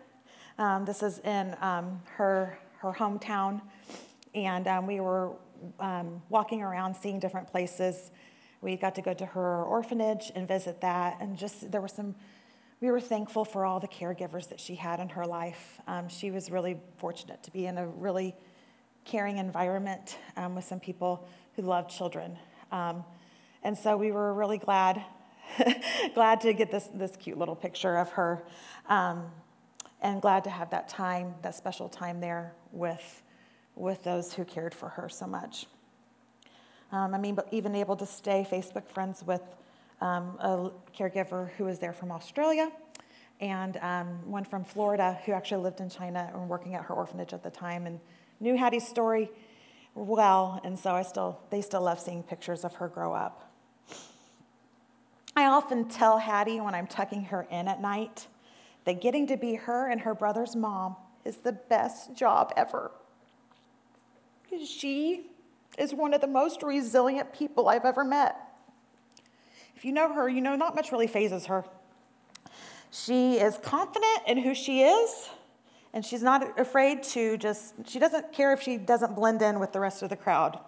Um, 0.58 0.84
this 0.84 1.02
is 1.02 1.20
in 1.20 1.56
um, 1.62 2.02
her, 2.16 2.58
her 2.80 2.92
hometown, 2.92 3.62
and 4.34 4.68
um, 4.68 4.86
we 4.86 5.00
were 5.00 5.32
um, 5.80 6.20
walking 6.28 6.60
around 6.60 6.94
seeing 6.94 7.18
different 7.18 7.50
places. 7.50 8.10
We 8.60 8.76
got 8.76 8.94
to 8.96 9.02
go 9.02 9.14
to 9.14 9.24
her 9.24 9.64
orphanage 9.64 10.30
and 10.34 10.46
visit 10.46 10.82
that, 10.82 11.16
and 11.20 11.38
just 11.38 11.72
there 11.72 11.80
were 11.80 11.88
some. 11.88 12.14
We 12.82 12.90
were 12.90 12.98
thankful 12.98 13.44
for 13.44 13.64
all 13.64 13.78
the 13.78 13.86
caregivers 13.86 14.48
that 14.48 14.58
she 14.58 14.74
had 14.74 14.98
in 14.98 15.08
her 15.10 15.24
life. 15.24 15.80
Um, 15.86 16.08
she 16.08 16.32
was 16.32 16.50
really 16.50 16.80
fortunate 16.96 17.40
to 17.44 17.52
be 17.52 17.66
in 17.66 17.78
a 17.78 17.86
really 17.86 18.34
caring 19.04 19.38
environment 19.38 20.18
um, 20.36 20.56
with 20.56 20.64
some 20.64 20.80
people 20.80 21.28
who 21.54 21.62
loved 21.62 21.90
children. 21.90 22.36
and 22.72 23.78
so 23.78 23.96
we 23.96 24.10
were 24.10 24.34
really 24.34 24.58
glad 24.58 25.04
glad 26.14 26.40
to 26.40 26.52
get 26.52 26.72
this, 26.72 26.88
this 26.92 27.14
cute 27.14 27.38
little 27.38 27.54
picture 27.54 27.98
of 27.98 28.10
her. 28.10 28.42
Um, 28.88 29.30
and 30.00 30.20
glad 30.20 30.42
to 30.42 30.50
have 30.50 30.70
that 30.70 30.88
time, 30.88 31.36
that 31.42 31.54
special 31.54 31.88
time 31.88 32.20
there 32.20 32.52
with, 32.72 33.22
with 33.76 34.02
those 34.02 34.34
who 34.34 34.44
cared 34.44 34.74
for 34.74 34.88
her 34.88 35.08
so 35.08 35.28
much. 35.28 35.66
Um, 36.90 37.14
I 37.14 37.18
mean, 37.18 37.38
even 37.52 37.76
able 37.76 37.94
to 37.94 38.06
stay 38.06 38.44
Facebook 38.50 38.88
friends 38.88 39.22
with 39.24 39.42
um, 40.02 40.36
a 40.40 40.70
caregiver 40.96 41.50
who 41.52 41.64
was 41.64 41.78
there 41.78 41.92
from 41.92 42.10
Australia 42.10 42.70
and 43.40 43.76
um, 43.78 44.30
one 44.30 44.44
from 44.44 44.64
Florida 44.64 45.18
who 45.24 45.32
actually 45.32 45.62
lived 45.62 45.80
in 45.80 45.88
China 45.88 46.30
and 46.34 46.48
working 46.48 46.74
at 46.74 46.84
her 46.84 46.94
orphanage 46.94 47.32
at 47.32 47.42
the 47.42 47.50
time 47.50 47.86
and 47.86 48.00
knew 48.40 48.56
Hattie's 48.56 48.86
story 48.86 49.30
well, 49.94 50.58
and 50.64 50.78
so 50.78 50.94
I 50.94 51.02
still, 51.02 51.38
they 51.50 51.60
still 51.60 51.82
love 51.82 52.00
seeing 52.00 52.22
pictures 52.22 52.64
of 52.64 52.74
her 52.76 52.88
grow 52.88 53.12
up. 53.12 53.52
I 55.36 55.44
often 55.44 55.88
tell 55.88 56.18
Hattie 56.18 56.60
when 56.60 56.74
I'm 56.74 56.86
tucking 56.86 57.24
her 57.24 57.46
in 57.50 57.68
at 57.68 57.80
night 57.80 58.26
that 58.84 59.00
getting 59.00 59.26
to 59.28 59.36
be 59.36 59.54
her 59.54 59.90
and 59.90 60.00
her 60.00 60.14
brother's 60.14 60.56
mom 60.56 60.96
is 61.24 61.36
the 61.36 61.52
best 61.52 62.16
job 62.16 62.52
ever. 62.56 62.90
She 64.64 65.30
is 65.78 65.94
one 65.94 66.12
of 66.12 66.20
the 66.20 66.26
most 66.26 66.62
resilient 66.62 67.32
people 67.32 67.68
I've 67.68 67.84
ever 67.84 68.04
met. 68.04 68.36
You 69.82 69.92
know 69.92 70.12
her, 70.12 70.28
you 70.28 70.40
know 70.40 70.56
not 70.56 70.74
much 70.74 70.92
really 70.92 71.06
fazes 71.06 71.46
her. 71.46 71.64
She 72.90 73.34
is 73.34 73.58
confident 73.58 74.20
in 74.26 74.38
who 74.38 74.54
she 74.54 74.82
is, 74.82 75.28
and 75.92 76.04
she's 76.04 76.22
not 76.22 76.58
afraid 76.58 77.02
to 77.04 77.36
just, 77.36 77.74
she 77.88 77.98
doesn't 77.98 78.32
care 78.32 78.52
if 78.52 78.62
she 78.62 78.76
doesn't 78.76 79.16
blend 79.16 79.42
in 79.42 79.58
with 79.58 79.72
the 79.72 79.80
rest 79.80 80.02
of 80.02 80.10
the 80.10 80.16
crowd. 80.16 80.58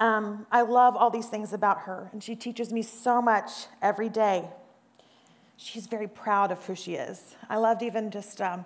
Um, 0.00 0.46
I 0.52 0.62
love 0.62 0.96
all 0.96 1.10
these 1.10 1.26
things 1.26 1.52
about 1.52 1.80
her, 1.82 2.08
and 2.12 2.22
she 2.22 2.36
teaches 2.36 2.72
me 2.72 2.82
so 2.82 3.20
much 3.22 3.66
every 3.82 4.08
day. 4.08 4.48
She's 5.56 5.86
very 5.86 6.06
proud 6.06 6.52
of 6.52 6.64
who 6.66 6.76
she 6.76 6.94
is. 6.94 7.34
I 7.48 7.56
loved 7.56 7.82
even 7.82 8.10
just 8.10 8.40
um, 8.40 8.64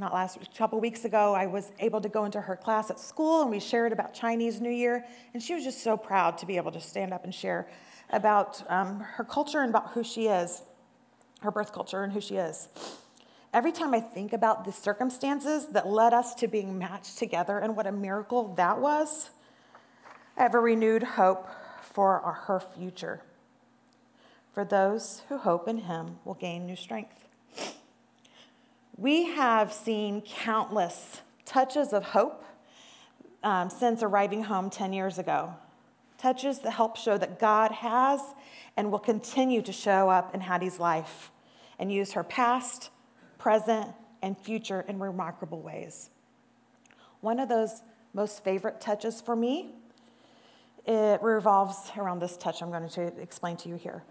not 0.00 0.14
last 0.14 0.38
a 0.38 0.56
couple 0.56 0.80
weeks 0.80 1.04
ago, 1.04 1.34
I 1.34 1.44
was 1.44 1.72
able 1.78 2.00
to 2.00 2.08
go 2.08 2.24
into 2.24 2.40
her 2.40 2.56
class 2.56 2.90
at 2.90 2.98
school 2.98 3.42
and 3.42 3.50
we 3.50 3.60
shared 3.60 3.92
about 3.92 4.14
Chinese 4.14 4.58
New 4.58 4.70
Year, 4.70 5.04
and 5.34 5.42
she 5.42 5.54
was 5.54 5.62
just 5.62 5.82
so 5.82 5.94
proud 5.98 6.38
to 6.38 6.46
be 6.46 6.56
able 6.56 6.72
to 6.72 6.80
stand 6.80 7.12
up 7.12 7.24
and 7.24 7.34
share 7.34 7.68
about 8.08 8.62
um, 8.70 9.00
her 9.00 9.24
culture 9.24 9.60
and 9.60 9.68
about 9.68 9.90
who 9.90 10.02
she 10.02 10.26
is, 10.26 10.62
her 11.42 11.50
birth 11.50 11.74
culture 11.74 12.02
and 12.02 12.14
who 12.14 12.20
she 12.20 12.36
is. 12.36 12.68
Every 13.52 13.72
time 13.72 13.92
I 13.92 14.00
think 14.00 14.32
about 14.32 14.64
the 14.64 14.72
circumstances 14.72 15.66
that 15.68 15.86
led 15.86 16.14
us 16.14 16.34
to 16.36 16.48
being 16.48 16.78
matched 16.78 17.18
together 17.18 17.58
and 17.58 17.76
what 17.76 17.86
a 17.86 17.92
miracle 17.92 18.54
that 18.54 18.78
was, 18.78 19.28
I 20.34 20.42
have 20.44 20.54
a 20.54 20.60
renewed 20.60 21.02
hope 21.02 21.46
for 21.82 22.20
our, 22.20 22.32
her 22.32 22.58
future. 22.58 23.20
For 24.54 24.64
those 24.64 25.24
who 25.28 25.36
hope 25.36 25.68
in 25.68 25.78
him 25.78 26.20
will 26.24 26.34
gain 26.34 26.64
new 26.64 26.76
strength. 26.76 27.26
We 29.00 29.24
have 29.28 29.72
seen 29.72 30.20
countless 30.20 31.22
touches 31.46 31.94
of 31.94 32.04
hope 32.04 32.44
um, 33.42 33.70
since 33.70 34.02
arriving 34.02 34.42
home 34.42 34.68
10 34.68 34.92
years 34.92 35.18
ago. 35.18 35.54
Touches 36.18 36.58
that 36.58 36.72
help 36.72 36.98
show 36.98 37.16
that 37.16 37.38
God 37.38 37.72
has 37.72 38.20
and 38.76 38.92
will 38.92 38.98
continue 38.98 39.62
to 39.62 39.72
show 39.72 40.10
up 40.10 40.34
in 40.34 40.42
Hattie's 40.42 40.78
life 40.78 41.32
and 41.78 41.90
use 41.90 42.12
her 42.12 42.22
past, 42.22 42.90
present, 43.38 43.88
and 44.20 44.36
future 44.36 44.84
in 44.86 44.98
remarkable 44.98 45.62
ways. 45.62 46.10
One 47.22 47.40
of 47.40 47.48
those 47.48 47.80
most 48.12 48.44
favorite 48.44 48.82
touches 48.82 49.22
for 49.22 49.34
me, 49.34 49.70
it 50.84 51.22
revolves 51.22 51.90
around 51.96 52.18
this 52.18 52.36
touch 52.36 52.60
I'm 52.60 52.68
going 52.68 52.86
to 52.90 53.06
explain 53.18 53.56
to 53.56 53.70
you 53.70 53.76
here. 53.76 54.04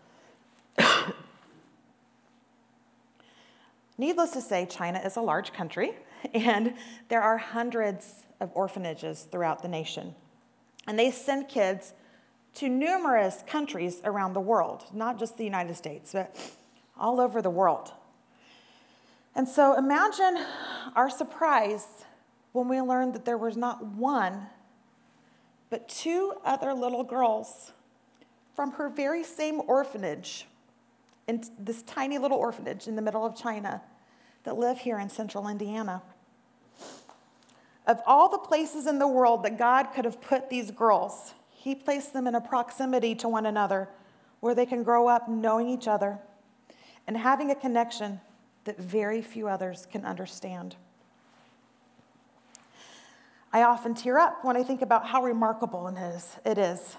Needless 4.00 4.32
to 4.32 4.42
say, 4.42 4.66
China 4.66 4.98
is 5.04 5.18
a 5.18 5.22
large 5.22 5.52
country, 5.52 5.92
and 6.34 6.74
there 7.10 7.22
are 7.22 7.38
hundreds 7.38 8.24
of 8.40 8.50
orphanages 8.54 9.28
throughout 9.30 9.62
the 9.62 9.68
nation. 9.68 10.16
And 10.88 10.98
they 10.98 11.12
send 11.12 11.50
kids 11.50 11.94
to 12.56 12.70
numerous 12.70 13.44
countries 13.46 14.02
around 14.06 14.34
the 14.34 14.40
world, 14.40 14.86
not 14.94 15.20
just 15.20 15.38
the 15.38 15.44
United 15.44 15.76
States, 15.76 16.14
but 16.14 16.34
all 16.98 17.20
over 17.20 17.42
the 17.42 17.50
world. 17.50 17.92
And 19.36 19.48
so 19.48 19.78
imagine 19.78 20.46
our 20.96 21.10
surprise 21.10 21.86
when 22.54 22.70
we 22.70 22.80
learned 22.80 23.14
that 23.16 23.26
there 23.26 23.38
was 23.38 23.58
not 23.58 23.86
one, 23.86 24.48
but 25.70 25.90
two 25.90 26.36
other 26.46 26.74
little 26.74 27.04
girls 27.04 27.74
from 28.56 28.72
her 28.72 28.88
very 28.88 29.26
same 29.26 29.62
orphanage 29.68 30.48
in 31.30 31.44
this 31.60 31.84
tiny 31.84 32.18
little 32.18 32.40
orphanage 32.40 32.88
in 32.88 32.96
the 32.96 33.04
middle 33.04 33.24
of 33.24 33.36
China 33.36 33.84
that 34.46 34.58
live 34.58 34.80
here 34.80 34.98
in 34.98 35.10
central 35.10 35.48
Indiana. 35.48 36.02
Of 37.86 38.02
all 38.08 38.30
the 38.30 38.40
places 38.40 38.88
in 38.88 38.98
the 38.98 39.08
world 39.08 39.44
that 39.44 39.58
God 39.58 39.90
could 39.94 40.06
have 40.06 40.20
put 40.22 40.50
these 40.50 40.72
girls, 40.72 41.36
He 41.52 41.76
placed 41.76 42.14
them 42.14 42.26
in 42.26 42.34
a 42.34 42.42
proximity 42.42 43.14
to 43.16 43.30
one 43.30 43.46
another 43.46 43.90
where 44.40 44.56
they 44.56 44.66
can 44.66 44.82
grow 44.82 45.08
up 45.08 45.30
knowing 45.30 45.70
each 45.70 45.88
other 45.88 46.18
and 47.06 47.16
having 47.16 47.52
a 47.52 47.56
connection 47.56 48.20
that 48.64 48.80
very 48.80 49.22
few 49.22 49.48
others 49.48 49.88
can 49.92 50.06
understand. 50.06 50.78
I 53.54 53.62
often 53.62 53.94
tear 53.94 54.18
up 54.18 54.44
when 54.44 54.58
I 54.58 54.64
think 54.64 54.82
about 54.82 55.06
how 55.06 55.24
remarkable 55.24 55.88
it 55.90 55.98
is. 55.98 56.38
It 56.44 56.58
is. 56.58 56.96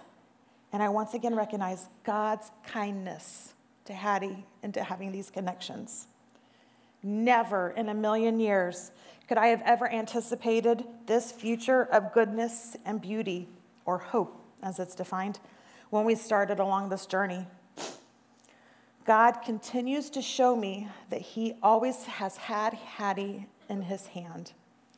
And 0.73 0.85
I 0.85 0.89
once 0.89 1.15
again 1.15 1.35
recognize 1.35 1.89
God's 2.05 2.53
kindness 2.65 3.55
to 3.91 3.97
Hattie 3.97 4.47
and 4.63 4.73
to 4.75 4.85
having 4.85 5.11
these 5.11 5.31
connections. 5.31 6.07
Never 7.03 7.71
in 7.71 7.89
a 7.89 7.95
million 7.95 8.39
years 8.39 8.93
could 9.27 9.37
I 9.37 9.49
have 9.49 9.63
ever 9.65 9.91
anticipated 9.91 10.85
this 11.07 11.33
future 11.33 11.85
of 11.85 12.13
goodness 12.13 12.77
and 12.85 13.01
beauty, 13.01 13.49
or 13.85 13.99
hope 13.99 14.41
as 14.63 14.79
it's 14.79 14.95
defined, 14.95 15.41
when 15.91 16.05
we 16.05 16.15
started 16.15 16.61
along 16.61 16.89
this 16.89 17.05
journey. 17.05 17.47
God 19.05 19.43
continues 19.45 20.09
to 20.11 20.23
show 20.23 20.55
me 20.55 20.89
that 21.09 21.21
He 21.21 21.55
always 21.63 22.05
has 22.05 22.37
had 22.37 22.75
Hattie 22.75 23.47
in 23.69 23.83
His 23.83 24.07
hand, 24.07 24.53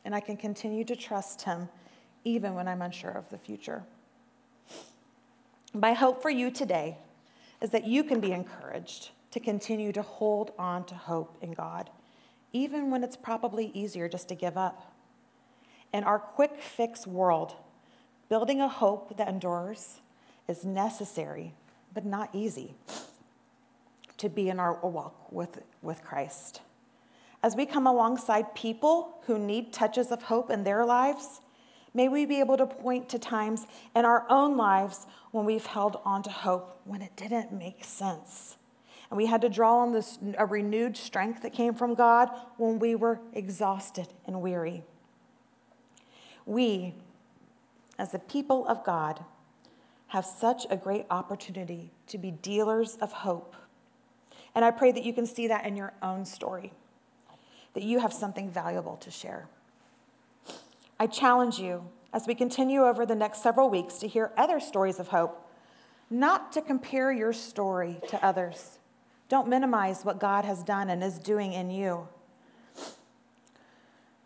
and 0.05 0.13
I 0.13 0.19
can 0.19 0.37
continue 0.37 0.83
to 0.83 0.95
trust 0.95 1.43
Him 1.43 1.69
even 2.23 2.53
when 2.53 2.67
I'm 2.67 2.81
unsure 2.81 3.11
of 3.11 3.29
the 3.29 3.37
future. 3.39 3.83
My 5.73 5.93
hope 5.93 6.21
for 6.21 6.29
you 6.29 6.51
today 6.51 6.97
is 7.63 7.71
that 7.71 7.87
you 7.87 8.03
can 8.03 8.19
be 8.19 8.33
encouraged 8.33 9.09
to 9.31 9.39
continue 9.39 9.91
to 9.93 10.01
hold 10.03 10.51
on 10.59 10.83
to 10.83 10.93
hope 10.93 11.37
in 11.41 11.53
God, 11.53 11.89
even 12.51 12.91
when 12.91 13.03
it's 13.03 13.15
probably 13.15 13.71
easier 13.73 14.07
just 14.07 14.27
to 14.27 14.35
give 14.35 14.57
up. 14.57 14.93
In 15.93 16.03
our 16.03 16.19
quick 16.19 16.61
fix 16.61 17.07
world, 17.07 17.55
building 18.29 18.59
a 18.61 18.67
hope 18.67 19.17
that 19.17 19.29
endures 19.29 20.01
is 20.47 20.65
necessary, 20.65 21.53
but 21.93 22.05
not 22.05 22.29
easy 22.33 22.75
to 24.17 24.27
be 24.27 24.49
in 24.49 24.59
our 24.59 24.75
walk 24.85 25.31
with, 25.31 25.63
with 25.81 26.03
Christ. 26.03 26.61
As 27.41 27.55
we 27.55 27.65
come 27.65 27.87
alongside 27.87 28.53
people 28.55 29.19
who 29.25 29.39
need 29.39 29.71
touches 29.71 30.11
of 30.11 30.23
hope 30.23 30.51
in 30.51 30.63
their 30.63 30.85
lives, 30.85 31.39
May 31.93 32.09
we 32.09 32.25
be 32.25 32.39
able 32.39 32.57
to 32.57 32.65
point 32.65 33.09
to 33.09 33.19
times 33.19 33.67
in 33.95 34.05
our 34.05 34.25
own 34.29 34.57
lives 34.57 35.05
when 35.31 35.45
we've 35.45 35.65
held 35.65 35.99
on 36.03 36.23
to 36.23 36.29
hope 36.29 36.81
when 36.85 37.01
it 37.01 37.15
didn't 37.15 37.51
make 37.51 37.83
sense. 37.83 38.57
And 39.09 39.17
we 39.17 39.27
had 39.27 39.41
to 39.41 39.49
draw 39.49 39.77
on 39.77 39.91
this 39.91 40.17
a 40.37 40.45
renewed 40.45 40.97
strength 40.97 41.43
that 41.43 41.53
came 41.53 41.75
from 41.75 41.93
God 41.93 42.29
when 42.57 42.79
we 42.79 42.95
were 42.95 43.19
exhausted 43.33 44.07
and 44.25 44.41
weary. 44.41 44.83
We, 46.47 46.95
as 47.99 48.15
a 48.15 48.19
people 48.19 48.67
of 48.67 48.83
God, 48.83 49.23
have 50.07 50.25
such 50.25 50.65
a 50.69 50.77
great 50.77 51.05
opportunity 51.11 51.91
to 52.07 52.17
be 52.17 52.31
dealers 52.31 52.97
of 53.01 53.11
hope. 53.11 53.55
And 54.55 54.65
I 54.65 54.71
pray 54.71 54.91
that 54.91 55.03
you 55.03 55.13
can 55.13 55.25
see 55.25 55.47
that 55.47 55.65
in 55.65 55.75
your 55.75 55.93
own 56.01 56.25
story, 56.25 56.73
that 57.73 57.83
you 57.83 57.99
have 57.99 58.13
something 58.13 58.49
valuable 58.49 58.97
to 58.97 59.11
share. 59.11 59.47
I 60.99 61.07
challenge 61.07 61.59
you 61.59 61.89
as 62.13 62.27
we 62.27 62.35
continue 62.35 62.83
over 62.83 63.05
the 63.05 63.15
next 63.15 63.41
several 63.41 63.69
weeks 63.69 63.95
to 63.99 64.07
hear 64.07 64.31
other 64.37 64.59
stories 64.59 64.99
of 64.99 65.07
hope, 65.07 65.49
not 66.09 66.51
to 66.53 66.61
compare 66.61 67.11
your 67.11 67.33
story 67.33 67.99
to 68.09 68.23
others. 68.23 68.77
Don't 69.29 69.47
minimize 69.47 70.03
what 70.03 70.19
God 70.19 70.45
has 70.45 70.63
done 70.63 70.89
and 70.89 71.03
is 71.03 71.17
doing 71.17 71.53
in 71.53 71.71
you, 71.71 72.07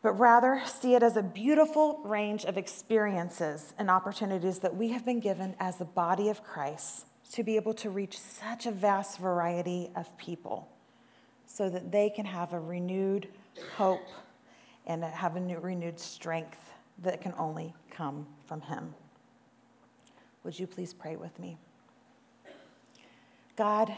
but 0.01 0.13
rather 0.13 0.61
see 0.65 0.95
it 0.95 1.03
as 1.03 1.15
a 1.15 1.23
beautiful 1.23 2.01
range 2.03 2.43
of 2.43 2.57
experiences 2.57 3.73
and 3.77 3.89
opportunities 3.89 4.59
that 4.59 4.75
we 4.75 4.89
have 4.89 5.05
been 5.05 5.21
given 5.21 5.55
as 5.59 5.77
the 5.77 5.85
body 5.85 6.27
of 6.29 6.43
Christ 6.43 7.05
to 7.31 7.43
be 7.43 7.55
able 7.55 7.73
to 7.75 7.89
reach 7.89 8.19
such 8.19 8.65
a 8.65 8.71
vast 8.71 9.19
variety 9.19 9.89
of 9.95 10.17
people 10.17 10.69
so 11.45 11.69
that 11.69 11.91
they 11.91 12.09
can 12.09 12.25
have 12.25 12.53
a 12.53 12.59
renewed 12.59 13.27
hope 13.75 14.05
and 14.87 15.03
have 15.03 15.35
a 15.35 15.39
new, 15.39 15.59
renewed 15.59 15.99
strength 15.99 16.73
that 17.03 17.21
can 17.21 17.33
only 17.37 17.75
come 17.91 18.25
from 18.45 18.61
Him. 18.61 18.95
Would 20.43 20.57
you 20.57 20.65
please 20.65 20.93
pray 20.93 21.15
with 21.15 21.37
me? 21.39 21.57
God, 23.55 23.93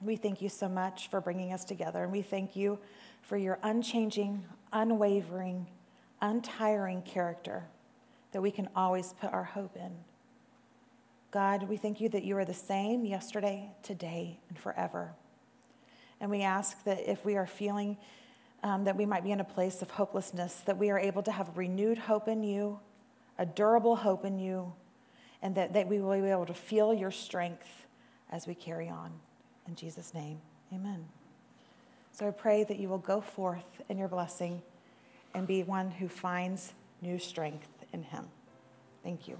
we 0.00 0.16
thank 0.16 0.40
you 0.42 0.48
so 0.48 0.68
much 0.68 1.08
for 1.08 1.20
bringing 1.20 1.52
us 1.52 1.64
together, 1.64 2.02
and 2.02 2.10
we 2.10 2.22
thank 2.22 2.56
you 2.56 2.78
for 3.22 3.36
your 3.36 3.58
unchanging, 3.62 4.44
unwavering, 4.72 5.66
untiring 6.20 7.02
character 7.02 7.64
that 8.32 8.40
we 8.40 8.50
can 8.50 8.68
always 8.74 9.12
put 9.20 9.32
our 9.32 9.44
hope 9.44 9.76
in. 9.76 9.92
God, 11.30 11.68
we 11.68 11.76
thank 11.76 12.00
you 12.00 12.08
that 12.10 12.24
you 12.24 12.36
are 12.38 12.44
the 12.44 12.54
same 12.54 13.04
yesterday, 13.04 13.70
today, 13.82 14.40
and 14.48 14.58
forever. 14.58 15.12
And 16.20 16.30
we 16.30 16.42
ask 16.42 16.82
that 16.84 17.10
if 17.10 17.24
we 17.24 17.36
are 17.36 17.46
feeling 17.46 17.98
um, 18.66 18.82
that 18.84 18.96
we 18.96 19.06
might 19.06 19.22
be 19.22 19.30
in 19.30 19.38
a 19.38 19.44
place 19.44 19.80
of 19.80 19.90
hopelessness, 19.92 20.62
that 20.66 20.76
we 20.76 20.90
are 20.90 20.98
able 20.98 21.22
to 21.22 21.30
have 21.30 21.56
renewed 21.56 21.98
hope 21.98 22.26
in 22.26 22.42
you, 22.42 22.80
a 23.38 23.46
durable 23.46 23.94
hope 23.94 24.24
in 24.24 24.40
you, 24.40 24.72
and 25.40 25.54
that, 25.54 25.72
that 25.72 25.86
we 25.86 26.00
will 26.00 26.20
be 26.20 26.28
able 26.28 26.46
to 26.46 26.54
feel 26.54 26.92
your 26.92 27.12
strength 27.12 27.86
as 28.32 28.48
we 28.48 28.56
carry 28.56 28.88
on. 28.88 29.12
In 29.68 29.76
Jesus' 29.76 30.12
name, 30.12 30.40
amen. 30.72 31.04
So 32.10 32.26
I 32.26 32.32
pray 32.32 32.64
that 32.64 32.80
you 32.80 32.88
will 32.88 32.98
go 32.98 33.20
forth 33.20 33.82
in 33.88 33.98
your 33.98 34.08
blessing 34.08 34.60
and 35.32 35.46
be 35.46 35.62
one 35.62 35.92
who 35.92 36.08
finds 36.08 36.72
new 37.02 37.20
strength 37.20 37.68
in 37.92 38.02
him. 38.02 38.26
Thank 39.04 39.28
you. 39.28 39.38